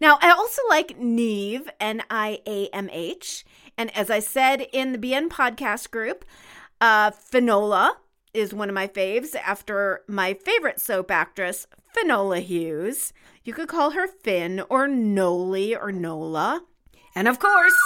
Now, 0.00 0.18
I 0.20 0.30
also 0.30 0.62
like 0.68 0.98
Neve, 0.98 1.68
N 1.80 2.02
I 2.10 2.40
A 2.46 2.68
M 2.68 2.90
H. 2.92 3.44
And 3.76 3.94
as 3.96 4.10
I 4.10 4.20
said 4.20 4.66
in 4.72 4.92
the 4.92 4.98
BN 4.98 5.28
podcast 5.28 5.90
group, 5.90 6.24
uh, 6.80 7.10
Finola 7.10 7.96
is 8.32 8.52
one 8.52 8.68
of 8.68 8.74
my 8.74 8.88
faves 8.88 9.34
after 9.36 10.02
my 10.08 10.34
favorite 10.34 10.80
soap 10.80 11.10
actress, 11.10 11.66
Finola 11.94 12.40
Hughes. 12.40 13.12
You 13.44 13.52
could 13.52 13.68
call 13.68 13.90
her 13.90 14.08
Finn 14.08 14.62
or 14.68 14.88
Noli 14.88 15.76
or 15.76 15.92
Nola. 15.92 16.62
And 17.14 17.28
of 17.28 17.38
course, 17.38 17.80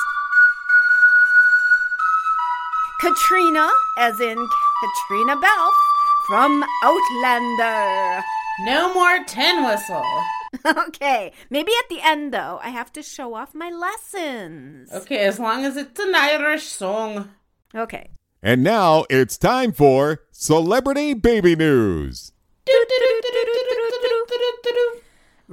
Katrina, 3.01 3.69
as 3.99 4.19
in 4.21 4.49
Katrina 4.81 5.37
Balfe 5.37 5.75
from 6.27 6.65
Outlander. 6.83 8.25
No 8.61 8.93
more 8.93 9.25
tin 9.25 9.65
whistle. 9.65 10.03
Okay, 10.65 11.33
maybe 11.51 11.73
at 11.79 11.91
the 11.91 12.01
end 12.01 12.33
though, 12.33 12.59
I 12.63 12.71
have 12.71 12.91
to 12.95 13.03
show 13.03 13.35
off 13.35 13.55
my 13.55 13.69
lessons. 13.71 14.91
Okay, 14.91 15.19
as 15.19 15.39
long 15.39 15.67
as 15.67 15.77
it's 15.77 16.01
an 16.01 16.15
Irish 16.15 16.65
song. 16.69 17.29
Okay. 17.75 18.09
And 18.43 18.63
now 18.65 19.05
it's 19.11 19.37
time 19.37 19.73
for 19.73 20.21
Celebrity 20.33 21.13
Baby 21.13 21.55
News. 21.55 22.33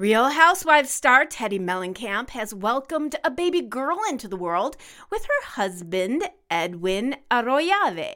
Real 0.06 0.30
Housewives 0.30 0.92
star 0.92 1.26
Teddi 1.26 1.60
Mellencamp 1.60 2.30
has 2.30 2.54
welcomed 2.54 3.16
a 3.24 3.32
baby 3.32 3.64
girl 3.64 3.98
into 4.08 4.28
the 4.28 4.38
world 4.38 4.78
with 5.10 5.26
her 5.26 5.48
husband, 5.54 6.30
Edwin 6.48 7.16
Arroyave. 7.32 8.16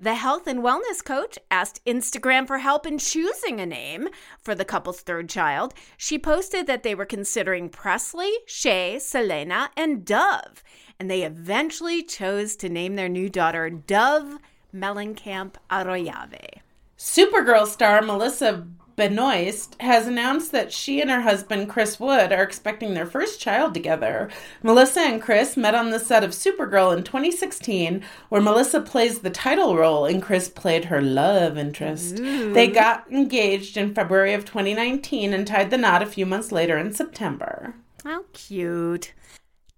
The 0.00 0.14
health 0.14 0.46
and 0.46 0.60
wellness 0.60 1.04
coach 1.04 1.38
asked 1.50 1.84
Instagram 1.84 2.46
for 2.46 2.56
help 2.56 2.86
in 2.86 2.96
choosing 2.96 3.60
a 3.60 3.66
name 3.66 4.08
for 4.42 4.54
the 4.54 4.64
couple's 4.64 5.02
third 5.02 5.28
child. 5.28 5.74
She 5.98 6.18
posted 6.18 6.66
that 6.68 6.84
they 6.84 6.94
were 6.94 7.04
considering 7.04 7.68
Presley, 7.68 8.32
Shay, 8.46 8.98
Selena, 8.98 9.68
and 9.76 10.06
Dove, 10.06 10.64
and 10.98 11.10
they 11.10 11.24
eventually 11.24 12.02
chose 12.02 12.56
to 12.56 12.70
name 12.70 12.96
their 12.96 13.10
new 13.10 13.28
daughter 13.28 13.68
Dove 13.68 14.38
Mellencamp 14.74 15.56
Arroyave. 15.70 16.62
Supergirl 16.96 17.66
star 17.66 18.00
Melissa 18.00 18.66
Benoist 19.00 19.80
has 19.80 20.06
announced 20.06 20.52
that 20.52 20.70
she 20.74 21.00
and 21.00 21.10
her 21.10 21.22
husband 21.22 21.70
Chris 21.70 21.98
Wood 21.98 22.32
are 22.32 22.42
expecting 22.42 22.92
their 22.92 23.06
first 23.06 23.40
child 23.40 23.72
together. 23.72 24.28
Melissa 24.62 25.00
and 25.00 25.22
Chris 25.22 25.56
met 25.56 25.74
on 25.74 25.88
the 25.88 25.98
set 25.98 26.22
of 26.22 26.32
Supergirl 26.32 26.94
in 26.94 27.02
2016, 27.02 28.04
where 28.28 28.42
Melissa 28.42 28.78
plays 28.82 29.20
the 29.20 29.30
title 29.30 29.74
role 29.74 30.04
and 30.04 30.22
Chris 30.22 30.50
played 30.50 30.84
her 30.84 31.00
love 31.00 31.56
interest. 31.56 32.16
They 32.16 32.68
got 32.68 33.10
engaged 33.10 33.78
in 33.78 33.94
February 33.94 34.34
of 34.34 34.44
2019 34.44 35.32
and 35.32 35.46
tied 35.46 35.70
the 35.70 35.78
knot 35.78 36.02
a 36.02 36.06
few 36.06 36.26
months 36.26 36.52
later 36.52 36.76
in 36.76 36.92
September. 36.92 37.74
How 38.04 38.24
cute. 38.34 39.14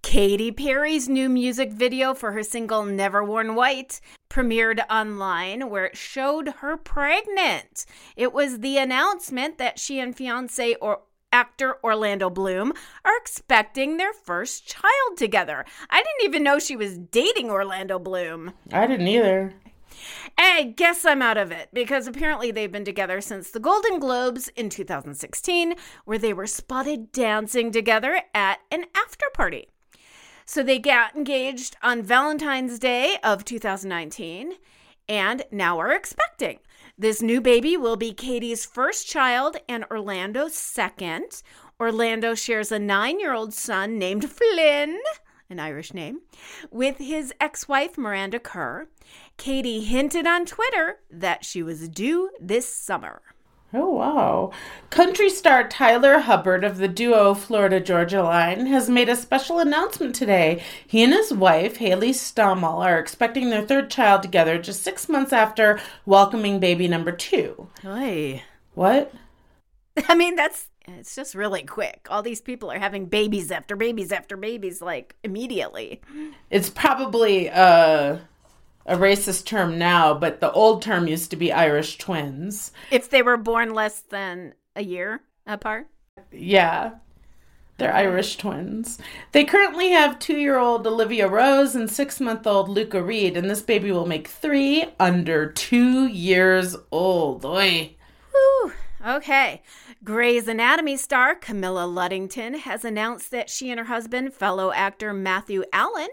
Katy 0.03 0.51
Perry's 0.51 1.09
new 1.09 1.27
music 1.27 1.71
video 1.71 2.13
for 2.13 2.33
her 2.33 2.43
single 2.43 2.85
Never 2.85 3.23
Worn 3.23 3.55
White 3.55 3.99
premiered 4.29 4.79
online 4.87 5.71
where 5.71 5.85
it 5.85 5.97
showed 5.97 6.49
her 6.59 6.77
pregnant. 6.77 7.85
It 8.15 8.31
was 8.31 8.59
the 8.59 8.77
announcement 8.77 9.57
that 9.57 9.79
she 9.79 9.99
and 9.99 10.15
fiance 10.15 10.75
or 10.75 11.01
actor 11.31 11.77
Orlando 11.83 12.29
Bloom 12.29 12.73
are 13.03 13.17
expecting 13.17 13.97
their 13.97 14.13
first 14.13 14.67
child 14.67 15.17
together. 15.17 15.65
I 15.89 16.03
didn't 16.03 16.29
even 16.29 16.43
know 16.43 16.59
she 16.59 16.75
was 16.75 16.99
dating 16.99 17.49
Orlando 17.49 17.97
Bloom. 17.97 18.53
I 18.71 18.85
didn't 18.85 19.07
either. 19.07 19.55
I 20.37 20.73
guess 20.77 21.05
I'm 21.05 21.23
out 21.23 21.37
of 21.37 21.51
it 21.51 21.69
because 21.73 22.05
apparently 22.05 22.51
they've 22.51 22.71
been 22.71 22.85
together 22.85 23.19
since 23.19 23.49
the 23.49 23.59
Golden 23.59 23.97
Globes 23.97 24.47
in 24.49 24.69
2016, 24.69 25.73
where 26.05 26.19
they 26.19 26.33
were 26.33 26.45
spotted 26.45 27.11
dancing 27.11 27.71
together 27.71 28.21
at 28.35 28.59
an 28.69 28.85
after 28.95 29.25
party. 29.33 29.69
So 30.45 30.63
they 30.63 30.79
got 30.79 31.15
engaged 31.15 31.77
on 31.81 32.03
Valentine's 32.03 32.77
Day 32.79 33.17
of 33.23 33.45
2019 33.45 34.53
and 35.07 35.43
now 35.51 35.79
are 35.79 35.91
expecting. 35.91 36.59
This 36.97 37.21
new 37.21 37.41
baby 37.41 37.75
will 37.77 37.95
be 37.95 38.13
Katy's 38.13 38.65
first 38.65 39.07
child 39.07 39.57
and 39.67 39.85
Orlando's 39.89 40.55
second. 40.55 41.41
Orlando 41.79 42.35
shares 42.35 42.71
a 42.71 42.79
nine 42.79 43.19
year 43.19 43.33
old 43.33 43.53
son 43.53 43.97
named 43.97 44.29
Flynn, 44.29 44.99
an 45.49 45.59
Irish 45.59 45.93
name, 45.93 46.21
with 46.71 46.97
his 46.97 47.33
ex 47.39 47.67
wife 47.67 47.97
Miranda 47.97 48.39
Kerr. 48.39 48.87
Katy 49.37 49.83
hinted 49.83 50.27
on 50.27 50.45
Twitter 50.45 50.99
that 51.09 51.43
she 51.43 51.63
was 51.63 51.89
due 51.89 52.29
this 52.39 52.67
summer. 52.67 53.21
Oh, 53.75 53.89
wow. 53.89 54.51
Country 54.91 55.29
star 55.29 55.67
Tyler 55.67 56.19
Hubbard 56.19 56.63
of 56.63 56.77
the 56.77 56.87
duo 56.87 57.33
Florida 57.33 57.79
Georgia 57.79 58.21
Line 58.21 58.67
has 58.67 58.87
made 58.87 59.09
a 59.09 59.15
special 59.15 59.57
announcement 59.57 60.13
today. 60.13 60.61
He 60.85 61.03
and 61.03 61.11
his 61.11 61.33
wife, 61.33 61.77
Hayley 61.77 62.11
Stommel, 62.11 62.85
are 62.85 62.99
expecting 62.99 63.49
their 63.49 63.63
third 63.63 63.89
child 63.89 64.21
together 64.21 64.59
just 64.59 64.83
six 64.83 65.09
months 65.09 65.33
after 65.33 65.79
welcoming 66.05 66.59
baby 66.59 66.87
number 66.87 67.11
two. 67.11 67.67
Hey. 67.81 68.43
What? 68.75 69.11
I 70.07 70.13
mean, 70.13 70.35
that's 70.35 70.69
it's 70.87 71.15
just 71.15 71.33
really 71.33 71.63
quick. 71.63 72.07
All 72.09 72.21
these 72.21 72.41
people 72.41 72.69
are 72.71 72.79
having 72.79 73.05
babies 73.05 73.51
after 73.51 73.75
babies 73.75 74.11
after 74.11 74.35
babies, 74.35 74.81
like 74.81 75.15
immediately. 75.23 76.01
It's 76.49 76.69
probably 76.69 77.49
uh, 77.49 78.17
a 78.85 78.97
racist 78.97 79.45
term 79.45 79.77
now, 79.77 80.13
but 80.13 80.39
the 80.39 80.51
old 80.51 80.81
term 80.81 81.07
used 81.07 81.31
to 81.31 81.37
be 81.37 81.51
Irish 81.51 81.97
twins. 81.97 82.71
If 82.91 83.09
they 83.09 83.21
were 83.21 83.37
born 83.37 83.73
less 83.73 84.01
than 84.01 84.53
a 84.75 84.83
year 84.83 85.21
apart. 85.47 85.87
Yeah. 86.31 86.91
They're 87.77 87.93
Irish 87.93 88.37
twins. 88.37 88.99
They 89.31 89.45
currently 89.45 89.89
have 89.89 90.19
two 90.19 90.37
year 90.37 90.57
old 90.57 90.85
Olivia 90.85 91.27
Rose 91.27 91.75
and 91.75 91.89
six 91.89 92.19
month 92.19 92.45
old 92.45 92.69
Luca 92.69 93.01
Reed, 93.01 93.35
and 93.35 93.49
this 93.49 93.61
baby 93.61 93.91
will 93.91 94.05
make 94.05 94.27
three 94.27 94.85
under 94.99 95.51
two 95.51 96.05
years 96.05 96.75
old. 96.91 97.45
Oy. 97.45 97.95
Whew. 98.31 98.73
Okay. 99.05 99.63
Grey's 100.03 100.47
Anatomy 100.47 100.97
star 100.97 101.33
Camilla 101.33 101.87
Luddington 101.87 102.59
has 102.59 102.85
announced 102.85 103.31
that 103.31 103.49
she 103.49 103.71
and 103.71 103.79
her 103.79 103.85
husband, 103.85 104.33
fellow 104.33 104.71
actor 104.71 105.13
Matthew 105.13 105.63
Alan, 105.73 106.09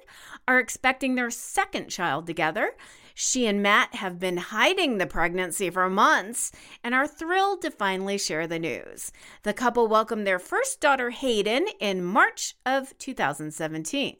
are 0.50 0.58
expecting 0.58 1.14
their 1.14 1.30
second 1.30 1.88
child 1.88 2.26
together. 2.26 2.72
She 3.14 3.46
and 3.46 3.62
Matt 3.62 3.94
have 3.94 4.18
been 4.18 4.36
hiding 4.36 4.98
the 4.98 5.06
pregnancy 5.06 5.70
for 5.70 5.88
months 5.88 6.50
and 6.82 6.92
are 6.92 7.06
thrilled 7.06 7.62
to 7.62 7.70
finally 7.70 8.18
share 8.18 8.48
the 8.48 8.58
news. 8.58 9.12
The 9.44 9.52
couple 9.52 9.86
welcomed 9.86 10.26
their 10.26 10.40
first 10.40 10.80
daughter, 10.80 11.10
Hayden, 11.10 11.68
in 11.78 12.02
March 12.02 12.56
of 12.66 12.98
2017. 12.98 14.16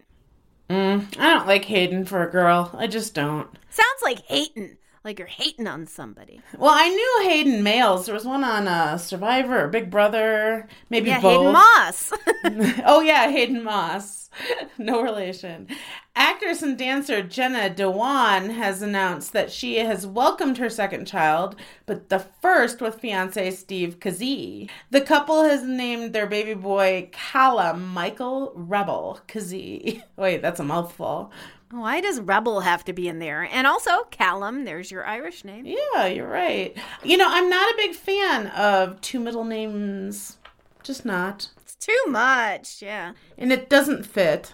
Mm, 0.69 1.19
I 1.19 1.35
don't 1.35 1.49
like 1.49 1.65
Hayden 1.65 2.05
for 2.05 2.23
a 2.23 2.31
girl. 2.31 2.71
I 2.79 2.87
just 2.87 3.13
don't. 3.13 3.49
Sounds 3.71 4.03
like 4.05 4.21
hating, 4.27 4.77
like 5.05 5.19
you're 5.19 5.29
hating 5.29 5.67
on 5.67 5.87
somebody. 5.87 6.41
Well, 6.59 6.75
I 6.75 6.89
knew 6.89 7.31
Hayden 7.31 7.63
males. 7.63 8.07
There 8.07 8.15
was 8.15 8.25
one 8.25 8.45
on 8.45 8.69
uh, 8.69 8.99
Survivor 8.99 9.65
or 9.65 9.69
Big 9.69 9.91
Brother, 9.91 10.69
maybe 10.91 11.09
Yeah, 11.09 11.21
both. 11.21 11.39
Hayden 11.39 11.53
Moss. 11.53 12.13
oh 12.85 13.01
yeah, 13.01 13.31
Hayden 13.31 13.65
Moss. 13.65 14.29
no 14.79 15.03
relation. 15.03 15.69
Actress 16.15 16.63
and 16.63 16.77
dancer 16.77 17.23
Jenna 17.23 17.71
Dewan 17.71 18.51
has 18.51 18.83
announced 18.83 19.33
that 19.33 19.51
she 19.51 19.77
has 19.77 20.07
welcomed 20.07 20.59
her 20.59 20.69
second 20.69 21.07
child, 21.07 21.57
but 21.87 22.09
the 22.09 22.19
first 22.19 22.81
with 22.81 23.01
fiance 23.01 23.51
Steve 23.53 23.99
Kazee. 24.01 24.69
The 24.91 25.01
couple 25.01 25.45
has 25.45 25.63
named 25.63 26.13
their 26.13 26.27
baby 26.27 26.55
boy 26.55 27.09
Callum 27.13 27.89
Michael 27.89 28.53
Rebel 28.55 29.21
Kazee. 29.29 30.03
Wait, 30.17 30.43
that's 30.43 30.61
a 30.61 30.65
mouthful. 30.65 31.33
Why 31.71 32.01
does 32.01 32.21
Rebel 32.21 32.61
have 32.61 32.85
to 32.85 32.93
be 32.93 33.07
in 33.07 33.21
there? 33.21 33.43
And 33.43 33.67
also 33.67 34.05
Callum, 34.11 34.65
there's 34.65 34.91
your 34.91 35.05
Irish 35.05 35.45
name. 35.45 35.67
Yeah, 35.67 36.07
you're 36.07 36.29
right. 36.29 36.77
You 37.05 37.17
know, 37.17 37.29
I'm 37.29 37.49
not 37.49 37.73
a 37.73 37.77
big 37.77 37.95
fan 37.95 38.49
of 38.49 39.01
two 39.01 39.21
middle 39.21 39.45
names. 39.45 40.39
Just 40.83 41.05
not. 41.05 41.51
It's 41.59 41.77
too 41.77 42.03
much, 42.09 42.83
yeah. 42.83 43.13
And 43.39 43.53
it 43.53 43.71
doesn't 43.71 44.05
fit. 44.05 44.53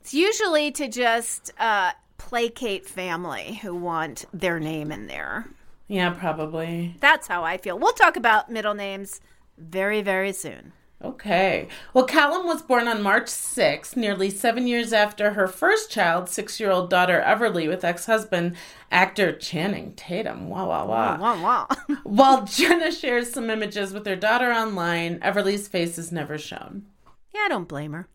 It's 0.00 0.14
usually 0.14 0.70
to 0.72 0.88
just 0.88 1.52
uh, 1.58 1.92
placate 2.16 2.86
family 2.86 3.60
who 3.62 3.74
want 3.74 4.24
their 4.32 4.58
name 4.58 4.90
in 4.90 5.08
there. 5.08 5.46
Yeah, 5.88 6.10
probably. 6.10 6.96
That's 7.00 7.26
how 7.26 7.44
I 7.44 7.58
feel. 7.58 7.78
We'll 7.78 7.92
talk 7.92 8.16
about 8.16 8.50
middle 8.50 8.74
names 8.74 9.20
very, 9.58 10.00
very 10.00 10.32
soon. 10.32 10.72
Okay. 11.02 11.68
Well, 11.94 12.04
Callum 12.04 12.46
was 12.46 12.60
born 12.60 12.86
on 12.86 13.00
March 13.02 13.28
6, 13.28 13.96
nearly 13.96 14.28
seven 14.28 14.66
years 14.66 14.92
after 14.92 15.32
her 15.32 15.46
first 15.46 15.90
child, 15.90 16.28
six 16.28 16.60
year 16.60 16.70
old 16.70 16.90
daughter 16.90 17.22
Everly, 17.26 17.68
with 17.68 17.84
ex 17.84 18.04
husband, 18.04 18.54
actor 18.90 19.32
Channing 19.32 19.94
Tatum. 19.94 20.48
Wow, 20.50 20.68
wow, 20.68 20.86
wow. 20.86 21.18
Wow, 21.18 21.42
wow. 21.42 21.96
While 22.02 22.44
Jenna 22.44 22.92
shares 22.92 23.32
some 23.32 23.48
images 23.48 23.92
with 23.94 24.04
her 24.06 24.16
daughter 24.16 24.52
online, 24.52 25.18
Everly's 25.20 25.68
face 25.68 25.96
is 25.96 26.12
never 26.12 26.36
shown. 26.36 26.84
yeah, 27.34 27.42
I 27.46 27.48
don't 27.48 27.68
blame 27.68 27.92
her. 27.92 28.06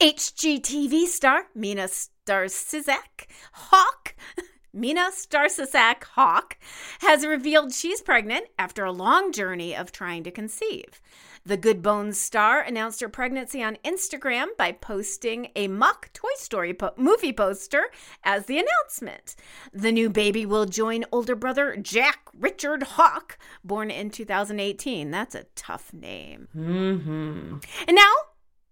HGTV 0.00 1.06
star 1.06 1.46
Mina 1.54 1.88
Starsiak 1.88 3.26
Hawk. 3.52 4.14
Mina 4.74 5.10
Starsiak 5.12 6.04
Hawk 6.04 6.56
has 7.00 7.26
revealed 7.26 7.74
she's 7.74 8.00
pregnant 8.00 8.46
after 8.58 8.84
a 8.84 8.92
long 8.92 9.30
journey 9.32 9.76
of 9.76 9.92
trying 9.92 10.24
to 10.24 10.30
conceive. 10.30 11.00
The 11.44 11.56
Good 11.56 11.82
Bones 11.82 12.18
star 12.18 12.60
announced 12.60 13.00
her 13.00 13.08
pregnancy 13.08 13.62
on 13.64 13.76
Instagram 13.84 14.56
by 14.56 14.70
posting 14.70 15.48
a 15.56 15.66
mock 15.66 16.12
Toy 16.12 16.28
Story 16.36 16.72
po- 16.72 16.92
movie 16.96 17.32
poster 17.32 17.86
as 18.22 18.46
the 18.46 18.58
announcement. 18.58 19.34
The 19.72 19.90
new 19.90 20.08
baby 20.08 20.46
will 20.46 20.66
join 20.66 21.04
older 21.10 21.34
brother 21.34 21.76
Jack 21.76 22.28
Richard 22.32 22.84
Hawk, 22.84 23.38
born 23.64 23.90
in 23.90 24.10
2018. 24.10 25.10
That's 25.10 25.34
a 25.34 25.46
tough 25.56 25.92
name. 25.92 26.46
Mm-hmm. 26.56 27.56
And 27.88 27.94
now, 27.96 28.12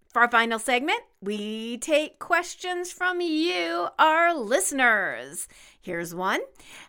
for 0.07 0.21
our 0.21 0.31
final 0.31 0.59
segment, 0.59 1.01
we 1.21 1.77
take 1.77 2.19
questions 2.19 2.91
from 2.91 3.19
you, 3.19 3.87
our 3.99 4.33
listeners. 4.33 5.49
Here's 5.81 6.15
one 6.15 6.39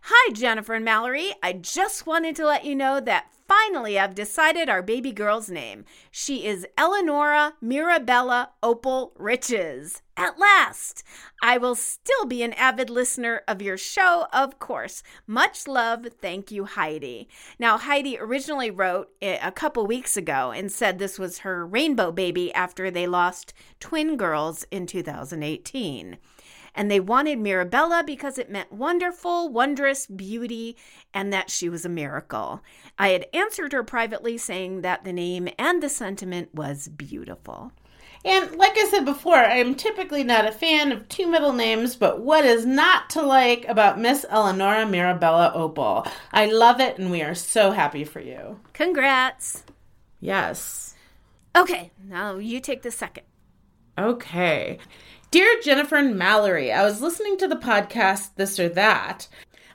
Hi, 0.03 0.33
Jennifer 0.33 0.75
and 0.75 0.85
Mallory. 0.85 1.33
I 1.42 1.55
just 1.55 2.07
wanted 2.07 2.37
to 2.37 2.47
let 2.47 2.64
you 2.64 2.77
know 2.77 3.01
that 3.01 3.27
finally 3.53 3.99
I've 3.99 4.15
decided 4.15 4.71
our 4.71 4.81
baby 4.81 5.12
girl's 5.12 5.51
name. 5.51 5.85
She 6.11 6.47
is 6.47 6.67
Eleonora 6.79 7.53
Mirabella 7.61 8.53
Opal 8.62 9.12
Riches. 9.19 10.01
At 10.17 10.38
last, 10.38 11.03
I 11.43 11.59
will 11.59 11.75
still 11.75 12.25
be 12.27 12.43
an 12.43 12.55
avid 12.55 12.88
listener 12.88 13.43
of 13.47 13.61
your 13.61 13.77
show, 13.77 14.27
of 14.33 14.59
course. 14.59 15.03
Much 15.27 15.69
love. 15.69 16.07
Thank 16.19 16.51
you, 16.51 16.65
Heidi. 16.65 17.29
Now, 17.59 17.77
Heidi 17.77 18.17
originally 18.19 18.71
wrote 18.71 19.11
it 19.21 19.38
a 19.43 19.53
couple 19.53 19.87
weeks 19.87 20.17
ago 20.17 20.51
and 20.51 20.73
said 20.73 20.99
this 20.99 21.19
was 21.19 21.38
her 21.38 21.67
rainbow 21.67 22.11
baby 22.11 22.55
after 22.55 22.91
they 22.91 23.07
lost 23.07 23.53
twin 23.81 24.17
girls 24.17 24.65
in 24.71 24.87
2018 24.87 26.17
and 26.74 26.90
they 26.90 27.00
wanted 27.00 27.38
Mirabella 27.38 28.02
because 28.06 28.38
it 28.38 28.50
meant 28.50 28.72
wonderful, 28.72 29.48
wondrous 29.48 30.06
beauty, 30.06 30.76
and 31.12 31.32
that 31.32 31.50
she 31.50 31.68
was 31.68 31.85
a 31.85 31.90
miracle. 31.90 32.62
I 32.98 33.08
had 33.08 33.26
answered 33.32 33.72
her 33.72 33.82
privately 33.82 34.38
saying 34.38 34.82
that 34.82 35.04
the 35.04 35.12
name 35.12 35.48
and 35.58 35.82
the 35.82 35.88
sentiment 35.88 36.54
was 36.54 36.88
beautiful. 36.88 37.72
And 38.24 38.56
like 38.56 38.78
I 38.78 38.88
said 38.88 39.04
before, 39.04 39.35
I'm 39.35 39.74
typically 39.74 40.22
not 40.22 40.46
a 40.46 40.52
fan 40.52 40.92
of 40.92 41.08
two 41.08 41.26
middle 41.26 41.52
names, 41.52 41.96
but 41.96 42.20
what 42.20 42.44
is 42.44 42.64
not 42.64 43.11
to 43.11 43.22
like 43.22 43.66
about 43.66 43.98
Miss 43.98 44.24
Eleonora 44.30 44.87
Mirabella 44.87 45.50
Opal? 45.54 46.06
I 46.32 46.46
love 46.46 46.80
it, 46.80 46.98
and 46.98 47.11
we 47.11 47.22
are 47.22 47.35
so 47.35 47.72
happy 47.72 48.04
for 48.04 48.20
you. 48.20 48.61
Congrats. 48.74 49.64
Yes. 50.20 50.94
Okay, 51.56 51.90
now 52.06 52.37
you 52.37 52.61
take 52.61 52.82
the 52.82 52.92
second. 52.92 53.24
Okay. 53.98 54.78
Dear 55.33 55.62
Jennifer 55.62 55.97
and 55.97 56.18
Mallory, 56.18 56.71
I 56.71 56.85
was 56.85 57.01
listening 57.01 57.38
to 57.38 57.49
the 57.49 57.57
podcast 57.57 58.35
This 58.37 58.61
or 58.61 58.68
That. 58.68 59.29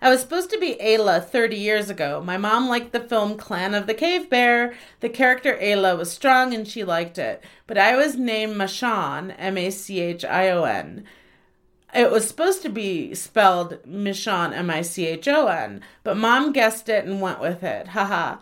I 0.04 0.12
was 0.12 0.22
supposed 0.22 0.52
to 0.52 0.60
be 0.60 0.76
Ayla 0.76 1.26
30 1.26 1.56
years 1.56 1.90
ago. 1.90 2.22
My 2.24 2.38
mom 2.38 2.70
liked 2.70 2.92
the 2.92 3.00
film 3.00 3.38
Clan 3.38 3.74
of 3.74 3.88
the 3.88 3.96
Cave 3.96 4.30
Bear. 4.30 4.76
The 5.00 5.10
character 5.10 5.58
Ayla 5.60 5.98
was 5.98 6.12
strong 6.12 6.54
and 6.54 6.68
she 6.68 6.84
liked 6.84 7.18
it. 7.18 7.44
But 7.66 7.80
I 7.80 7.96
was 7.96 8.16
named 8.18 8.56
Machon, 8.56 9.34
M 9.36 9.58
A 9.58 9.72
C 9.72 10.00
H 10.00 10.24
I 10.24 10.52
O 10.52 10.66
N. 10.66 11.06
It 11.92 12.12
was 12.12 12.28
supposed 12.28 12.62
to 12.62 12.70
be 12.70 13.16
spelled 13.16 13.84
Michon, 13.84 14.54
M 14.54 14.70
I 14.70 14.84
C 14.84 15.08
H 15.08 15.28
O 15.28 15.48
N, 15.48 15.82
but 16.04 16.18
mom 16.18 16.54
guessed 16.54 16.88
it 16.88 17.06
and 17.06 17.20
went 17.20 17.40
with 17.40 17.64
it. 17.64 17.88
Haha. 17.88 18.38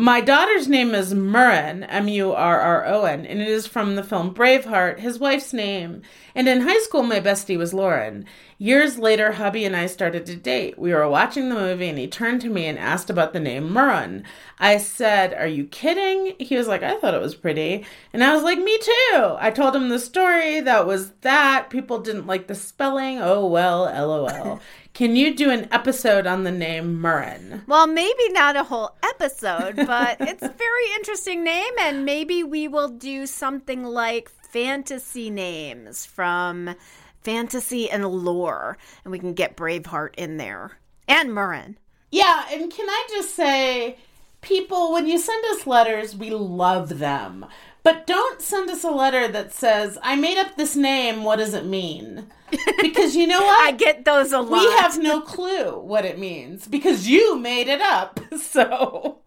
My 0.00 0.22
daughter's 0.22 0.66
name 0.66 0.94
is 0.94 1.12
Murron, 1.12 1.84
M 1.86 2.08
U 2.08 2.32
R 2.32 2.58
R 2.58 2.86
O 2.86 3.04
N, 3.04 3.26
and 3.26 3.38
it 3.38 3.48
is 3.48 3.66
from 3.66 3.96
the 3.96 4.02
film 4.02 4.34
Braveheart, 4.34 4.98
his 4.98 5.18
wife's 5.18 5.52
name. 5.52 6.00
And 6.34 6.48
in 6.48 6.62
high 6.62 6.78
school, 6.78 7.02
my 7.02 7.20
bestie 7.20 7.58
was 7.58 7.74
Lauren. 7.74 8.24
Years 8.56 8.98
later, 8.98 9.32
hubby 9.32 9.66
and 9.66 9.76
I 9.76 9.84
started 9.84 10.24
to 10.24 10.36
date. 10.36 10.78
We 10.78 10.94
were 10.94 11.06
watching 11.06 11.50
the 11.50 11.54
movie, 11.54 11.88
and 11.90 11.98
he 11.98 12.06
turned 12.06 12.40
to 12.40 12.48
me 12.48 12.64
and 12.64 12.78
asked 12.78 13.10
about 13.10 13.34
the 13.34 13.40
name 13.40 13.68
Murron. 13.68 14.22
I 14.58 14.78
said, 14.78 15.34
Are 15.34 15.46
you 15.46 15.66
kidding? 15.66 16.34
He 16.38 16.56
was 16.56 16.66
like, 16.66 16.82
I 16.82 16.96
thought 16.96 17.12
it 17.12 17.20
was 17.20 17.34
pretty. 17.34 17.84
And 18.14 18.24
I 18.24 18.34
was 18.34 18.42
like, 18.42 18.58
Me 18.58 18.78
too. 18.78 19.36
I 19.38 19.50
told 19.50 19.76
him 19.76 19.90
the 19.90 19.98
story. 19.98 20.62
That 20.62 20.86
was 20.86 21.10
that. 21.20 21.68
People 21.68 21.98
didn't 21.98 22.26
like 22.26 22.46
the 22.46 22.54
spelling. 22.54 23.18
Oh, 23.20 23.44
well, 23.44 23.82
lol. 24.08 24.60
Can 25.00 25.16
you 25.16 25.34
do 25.34 25.48
an 25.48 25.66
episode 25.72 26.26
on 26.26 26.44
the 26.44 26.52
name 26.52 27.00
Murron? 27.00 27.66
Well, 27.66 27.86
maybe 27.86 28.28
not 28.32 28.54
a 28.54 28.64
whole 28.64 28.96
episode, 29.02 29.76
but 29.76 30.18
it's 30.20 30.42
a 30.42 30.50
very 30.50 30.94
interesting 30.94 31.42
name, 31.42 31.72
and 31.80 32.04
maybe 32.04 32.44
we 32.44 32.68
will 32.68 32.90
do 32.90 33.26
something 33.26 33.82
like 33.82 34.28
fantasy 34.28 35.30
names 35.30 36.04
from 36.04 36.74
fantasy 37.22 37.90
and 37.90 38.04
lore, 38.04 38.76
and 39.02 39.10
we 39.10 39.18
can 39.18 39.32
get 39.32 39.56
Braveheart 39.56 40.16
in 40.16 40.36
there 40.36 40.72
and 41.08 41.30
Murron. 41.30 41.76
Yeah, 42.10 42.44
and 42.52 42.70
can 42.70 42.86
I 42.86 43.08
just 43.08 43.34
say, 43.34 43.96
people, 44.42 44.92
when 44.92 45.06
you 45.06 45.16
send 45.16 45.42
us 45.46 45.66
letters, 45.66 46.14
we 46.14 46.28
love 46.28 46.98
them. 46.98 47.46
But 47.82 48.06
don't 48.06 48.42
send 48.42 48.68
us 48.70 48.84
a 48.84 48.90
letter 48.90 49.26
that 49.28 49.52
says, 49.52 49.98
I 50.02 50.16
made 50.16 50.38
up 50.38 50.56
this 50.56 50.76
name, 50.76 51.24
what 51.24 51.36
does 51.36 51.54
it 51.54 51.64
mean? 51.64 52.26
Because 52.80 53.16
you 53.16 53.26
know 53.26 53.40
what? 53.44 53.68
I 53.68 53.72
get 53.72 54.04
those 54.04 54.32
a 54.32 54.40
lot. 54.40 54.50
we 54.60 54.72
have 54.78 54.98
no 54.98 55.20
clue 55.20 55.78
what 55.78 56.04
it 56.04 56.18
means 56.18 56.66
because 56.68 57.08
you 57.08 57.38
made 57.38 57.68
it 57.68 57.80
up. 57.80 58.20
So, 58.40 59.20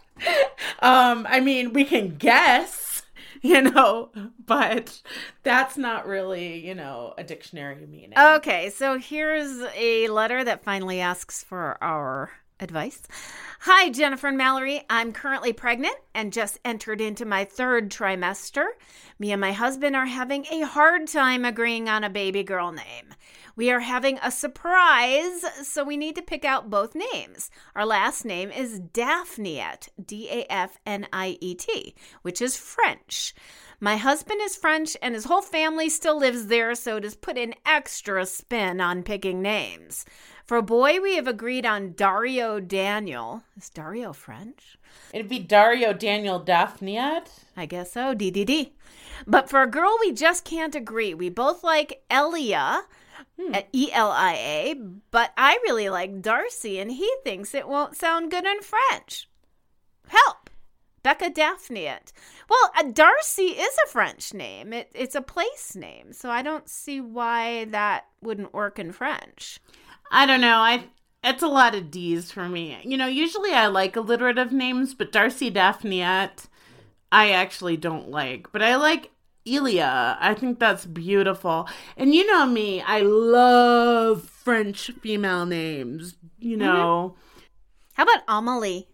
um, 0.79 1.25
I 1.29 1.39
mean, 1.39 1.73
we 1.73 1.85
can 1.85 2.15
guess, 2.17 3.03
you 3.41 3.61
know, 3.61 4.09
but 4.45 5.01
that's 5.43 5.77
not 5.77 6.05
really, 6.07 6.65
you 6.65 6.75
know, 6.75 7.13
a 7.17 7.23
dictionary 7.23 7.85
meaning. 7.85 8.17
Okay, 8.17 8.69
so 8.69 8.97
here's 8.99 9.61
a 9.75 10.07
letter 10.09 10.43
that 10.43 10.63
finally 10.63 10.99
asks 10.99 11.43
for 11.43 11.77
our 11.81 12.31
advice. 12.63 13.03
Hi, 13.61 13.89
Jennifer 13.89 14.27
and 14.27 14.37
Mallory. 14.37 14.83
I'm 14.89 15.13
currently 15.13 15.53
pregnant 15.53 15.95
and 16.15 16.33
just 16.33 16.59
entered 16.65 16.99
into 16.99 17.25
my 17.25 17.45
third 17.45 17.91
trimester. 17.91 18.65
Me 19.19 19.31
and 19.31 19.39
my 19.39 19.51
husband 19.51 19.95
are 19.95 20.05
having 20.05 20.45
a 20.51 20.61
hard 20.61 21.07
time 21.07 21.45
agreeing 21.45 21.87
on 21.87 22.03
a 22.03 22.09
baby 22.09 22.43
girl 22.43 22.71
name. 22.71 23.13
We 23.55 23.69
are 23.69 23.81
having 23.81 24.17
a 24.23 24.31
surprise, 24.31 25.45
so 25.61 25.83
we 25.83 25.95
need 25.95 26.15
to 26.15 26.23
pick 26.23 26.43
out 26.43 26.71
both 26.71 26.95
names. 26.95 27.51
Our 27.75 27.85
last 27.85 28.25
name 28.25 28.49
is 28.49 28.79
Dafniet, 28.79 29.89
D 30.03 30.27
A 30.31 30.51
F 30.51 30.79
N 30.85 31.07
I 31.13 31.37
E 31.39 31.53
T, 31.53 31.93
which 32.23 32.41
is 32.41 32.57
French. 32.57 33.35
My 33.79 33.97
husband 33.97 34.39
is 34.41 34.55
French 34.55 34.95
and 35.01 35.13
his 35.13 35.25
whole 35.25 35.41
family 35.41 35.89
still 35.89 36.17
lives 36.17 36.47
there, 36.47 36.73
so 36.73 36.97
it 36.97 37.03
has 37.03 37.15
put 37.15 37.37
an 37.37 37.53
extra 37.65 38.25
spin 38.25 38.81
on 38.81 39.03
picking 39.03 39.41
names. 39.41 40.05
For 40.45 40.57
a 40.57 40.61
boy, 40.61 40.99
we 40.99 41.15
have 41.15 41.27
agreed 41.27 41.65
on 41.65 41.93
Dario 41.93 42.59
Daniel. 42.59 43.43
Is 43.55 43.69
Dario 43.69 44.11
French? 44.11 44.77
It'd 45.13 45.29
be 45.29 45.39
Dario 45.39 45.93
Daniel 45.93 46.39
Daphniad. 46.39 47.27
I 47.55 47.65
guess 47.65 47.93
so, 47.93 48.13
DDD. 48.13 48.71
But 49.25 49.49
for 49.49 49.61
a 49.61 49.69
girl, 49.69 49.97
we 50.01 50.11
just 50.11 50.43
can't 50.43 50.75
agree. 50.75 51.13
We 51.13 51.29
both 51.29 51.63
like 51.63 52.03
Elia, 52.09 52.81
E 53.71 53.89
L 53.93 54.11
I 54.11 54.33
A, 54.33 54.75
but 55.11 55.31
I 55.37 55.59
really 55.63 55.89
like 55.89 56.21
Darcy, 56.21 56.77
and 56.79 56.91
he 56.91 57.09
thinks 57.23 57.53
it 57.53 57.67
won't 57.67 57.95
sound 57.95 58.29
good 58.29 58.45
in 58.45 58.61
French. 58.61 59.29
Help! 60.07 60.49
Becca 61.03 61.31
Dafniet. 61.31 62.13
Well, 62.49 62.71
uh, 62.77 62.83
Darcy 62.83 63.43
is 63.43 63.75
a 63.85 63.89
French 63.89 64.33
name. 64.33 64.71
It, 64.71 64.89
it's 64.95 65.15
a 65.15 65.21
place 65.21 65.75
name, 65.75 66.13
so 66.13 66.29
I 66.29 66.41
don't 66.41 66.69
see 66.69 67.01
why 67.01 67.65
that 67.65 68.05
wouldn't 68.21 68.53
work 68.53 68.79
in 68.79 68.93
French. 68.93 69.59
I 70.13 70.25
don't 70.25 70.41
know. 70.41 70.59
I 70.59 70.85
it's 71.23 71.43
a 71.43 71.47
lot 71.47 71.73
of 71.73 71.89
D's 71.89 72.31
for 72.31 72.47
me. 72.47 72.77
You 72.83 72.97
know, 72.97 73.07
usually 73.07 73.51
I 73.51 73.67
like 73.67 73.95
alliterative 73.95 74.51
names, 74.51 74.93
but 74.93 75.11
Darcy 75.11 75.49
Dafniet 75.51 76.47
I 77.11 77.31
actually 77.31 77.77
don't 77.77 78.09
like. 78.09 78.51
But 78.51 78.61
I 78.63 78.75
like 78.75 79.11
Elia. 79.47 80.17
I 80.19 80.33
think 80.33 80.59
that's 80.59 80.85
beautiful. 80.85 81.67
And 81.97 82.13
you 82.13 82.25
know 82.27 82.45
me, 82.45 82.81
I 82.81 83.01
love 83.01 84.23
French 84.23 84.91
female 85.01 85.45
names. 85.45 86.15
You 86.39 86.57
mm-hmm. 86.57 86.65
know, 86.65 87.15
How 87.93 88.03
about 88.03 88.23
Amelie? 88.27 88.87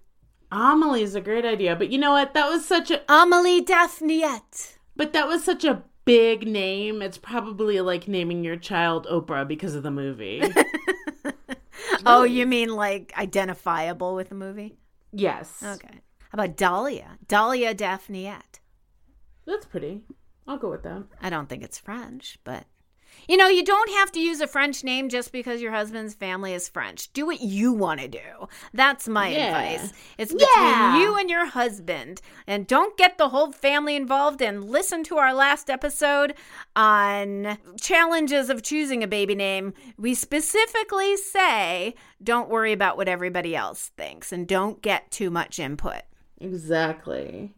Amelie 0.52 1.04
is 1.04 1.16
a 1.16 1.22
great 1.22 1.46
idea, 1.46 1.76
but 1.76 1.92
you 1.92 1.98
know 1.98 2.12
what? 2.12 2.34
That 2.34 2.50
was 2.50 2.66
such 2.66 2.92
a 2.92 3.02
Amelie 3.08 3.64
Dafniet. 3.64 4.78
but 4.96 5.14
that 5.14 5.28
was 5.28 5.44
such 5.44 5.64
a 5.64 5.84
big 6.06 6.48
name. 6.48 7.02
It's 7.02 7.18
probably 7.18 7.82
like 7.82 8.08
naming 8.08 8.44
your 8.44 8.58
child 8.58 9.06
Oprah 9.10 9.48
because 9.48 9.76
of 9.76 9.84
the 9.84 9.92
movie. 9.92 10.42
Oh, 12.06 12.24
you 12.24 12.46
mean 12.46 12.70
like 12.76 13.14
identifiable 13.18 14.16
with 14.16 14.30
the 14.30 14.36
movie? 14.36 14.78
yes. 15.12 15.62
Okay. 15.64 16.02
How 16.30 16.36
about 16.36 16.56
Dahlia? 16.58 17.18
Dahlia 17.28 17.74
Dafniet. 17.74 18.60
That's 19.46 19.66
pretty. 19.66 20.04
I'll 20.48 20.58
go 20.58 20.70
with 20.70 20.84
that. 20.84 21.06
I 21.22 21.30
don't 21.32 21.50
think 21.50 21.64
it's 21.64 21.80
French, 21.80 22.38
but 22.44 22.66
you 23.28 23.38
know, 23.38 23.48
you 23.48 23.64
don't 23.64 23.90
have 23.92 24.12
to 24.14 24.20
use 24.20 24.42
a 24.42 24.48
French 24.48 24.84
name 24.84 25.10
just 25.10 25.32
because 25.32 25.62
your 25.62 25.72
husband's 25.72 26.14
family 26.14 26.54
is 26.54 26.68
French. 26.70 27.12
Do 27.14 27.26
what 27.26 27.42
you 27.42 27.74
want 27.74 28.00
to 28.02 28.08
do. 28.08 28.48
That's 28.74 29.08
my 29.08 29.30
Yeah. 29.30 29.48
advice. 29.48 29.94
It's 30.18 30.32
between 30.32 30.50
Yeah. 30.56 31.00
you 31.00 31.16
and 31.16 31.30
your 31.30 31.46
husband. 31.46 32.22
And 32.48 32.66
don't 32.68 32.98
get 32.98 33.18
the 33.18 33.30
whole 33.30 33.52
family 33.52 33.96
involved 33.96 34.42
and 34.42 34.70
listen 34.70 35.04
to 35.06 35.18
our 35.18 35.34
last 35.34 35.70
episode 35.70 36.34
on 36.76 37.58
challenges 37.80 38.50
of 38.50 38.64
choosing 38.64 39.04
a 39.04 39.08
baby 39.08 39.36
name. 39.36 39.74
We 39.98 40.16
specifically 40.16 41.18
say 41.18 41.96
don't 42.24 42.50
worry 42.50 42.74
about 42.74 42.98
what 42.98 43.08
everybody 43.08 43.56
else 43.56 43.92
thinks 43.98 44.32
and 44.32 44.48
don't 44.48 44.82
get 44.82 45.10
too 45.12 45.30
much 45.30 45.60
input. 45.60 46.02
Exactly. 46.42 47.54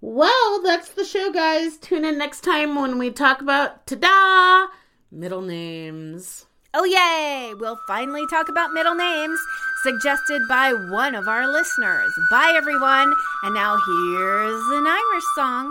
Well, 0.00 0.62
that's 0.62 0.90
the 0.90 1.04
show, 1.04 1.32
guys. 1.32 1.78
Tune 1.78 2.04
in 2.04 2.18
next 2.18 2.42
time 2.42 2.74
when 2.74 2.98
we 2.98 3.10
talk 3.10 3.40
about 3.40 3.86
ta-da 3.86 4.66
middle 5.10 5.42
names. 5.42 6.46
Oh, 6.74 6.84
yay! 6.84 7.54
We'll 7.54 7.78
finally 7.86 8.26
talk 8.28 8.48
about 8.48 8.72
middle 8.72 8.94
names 8.94 9.40
suggested 9.82 10.42
by 10.48 10.72
one 10.72 11.14
of 11.14 11.26
our 11.26 11.50
listeners. 11.50 12.12
Bye, 12.30 12.52
everyone. 12.54 13.14
And 13.44 13.54
now 13.54 13.76
here's 13.76 14.62
an 14.76 14.86
Irish 14.86 15.24
song. 15.36 15.70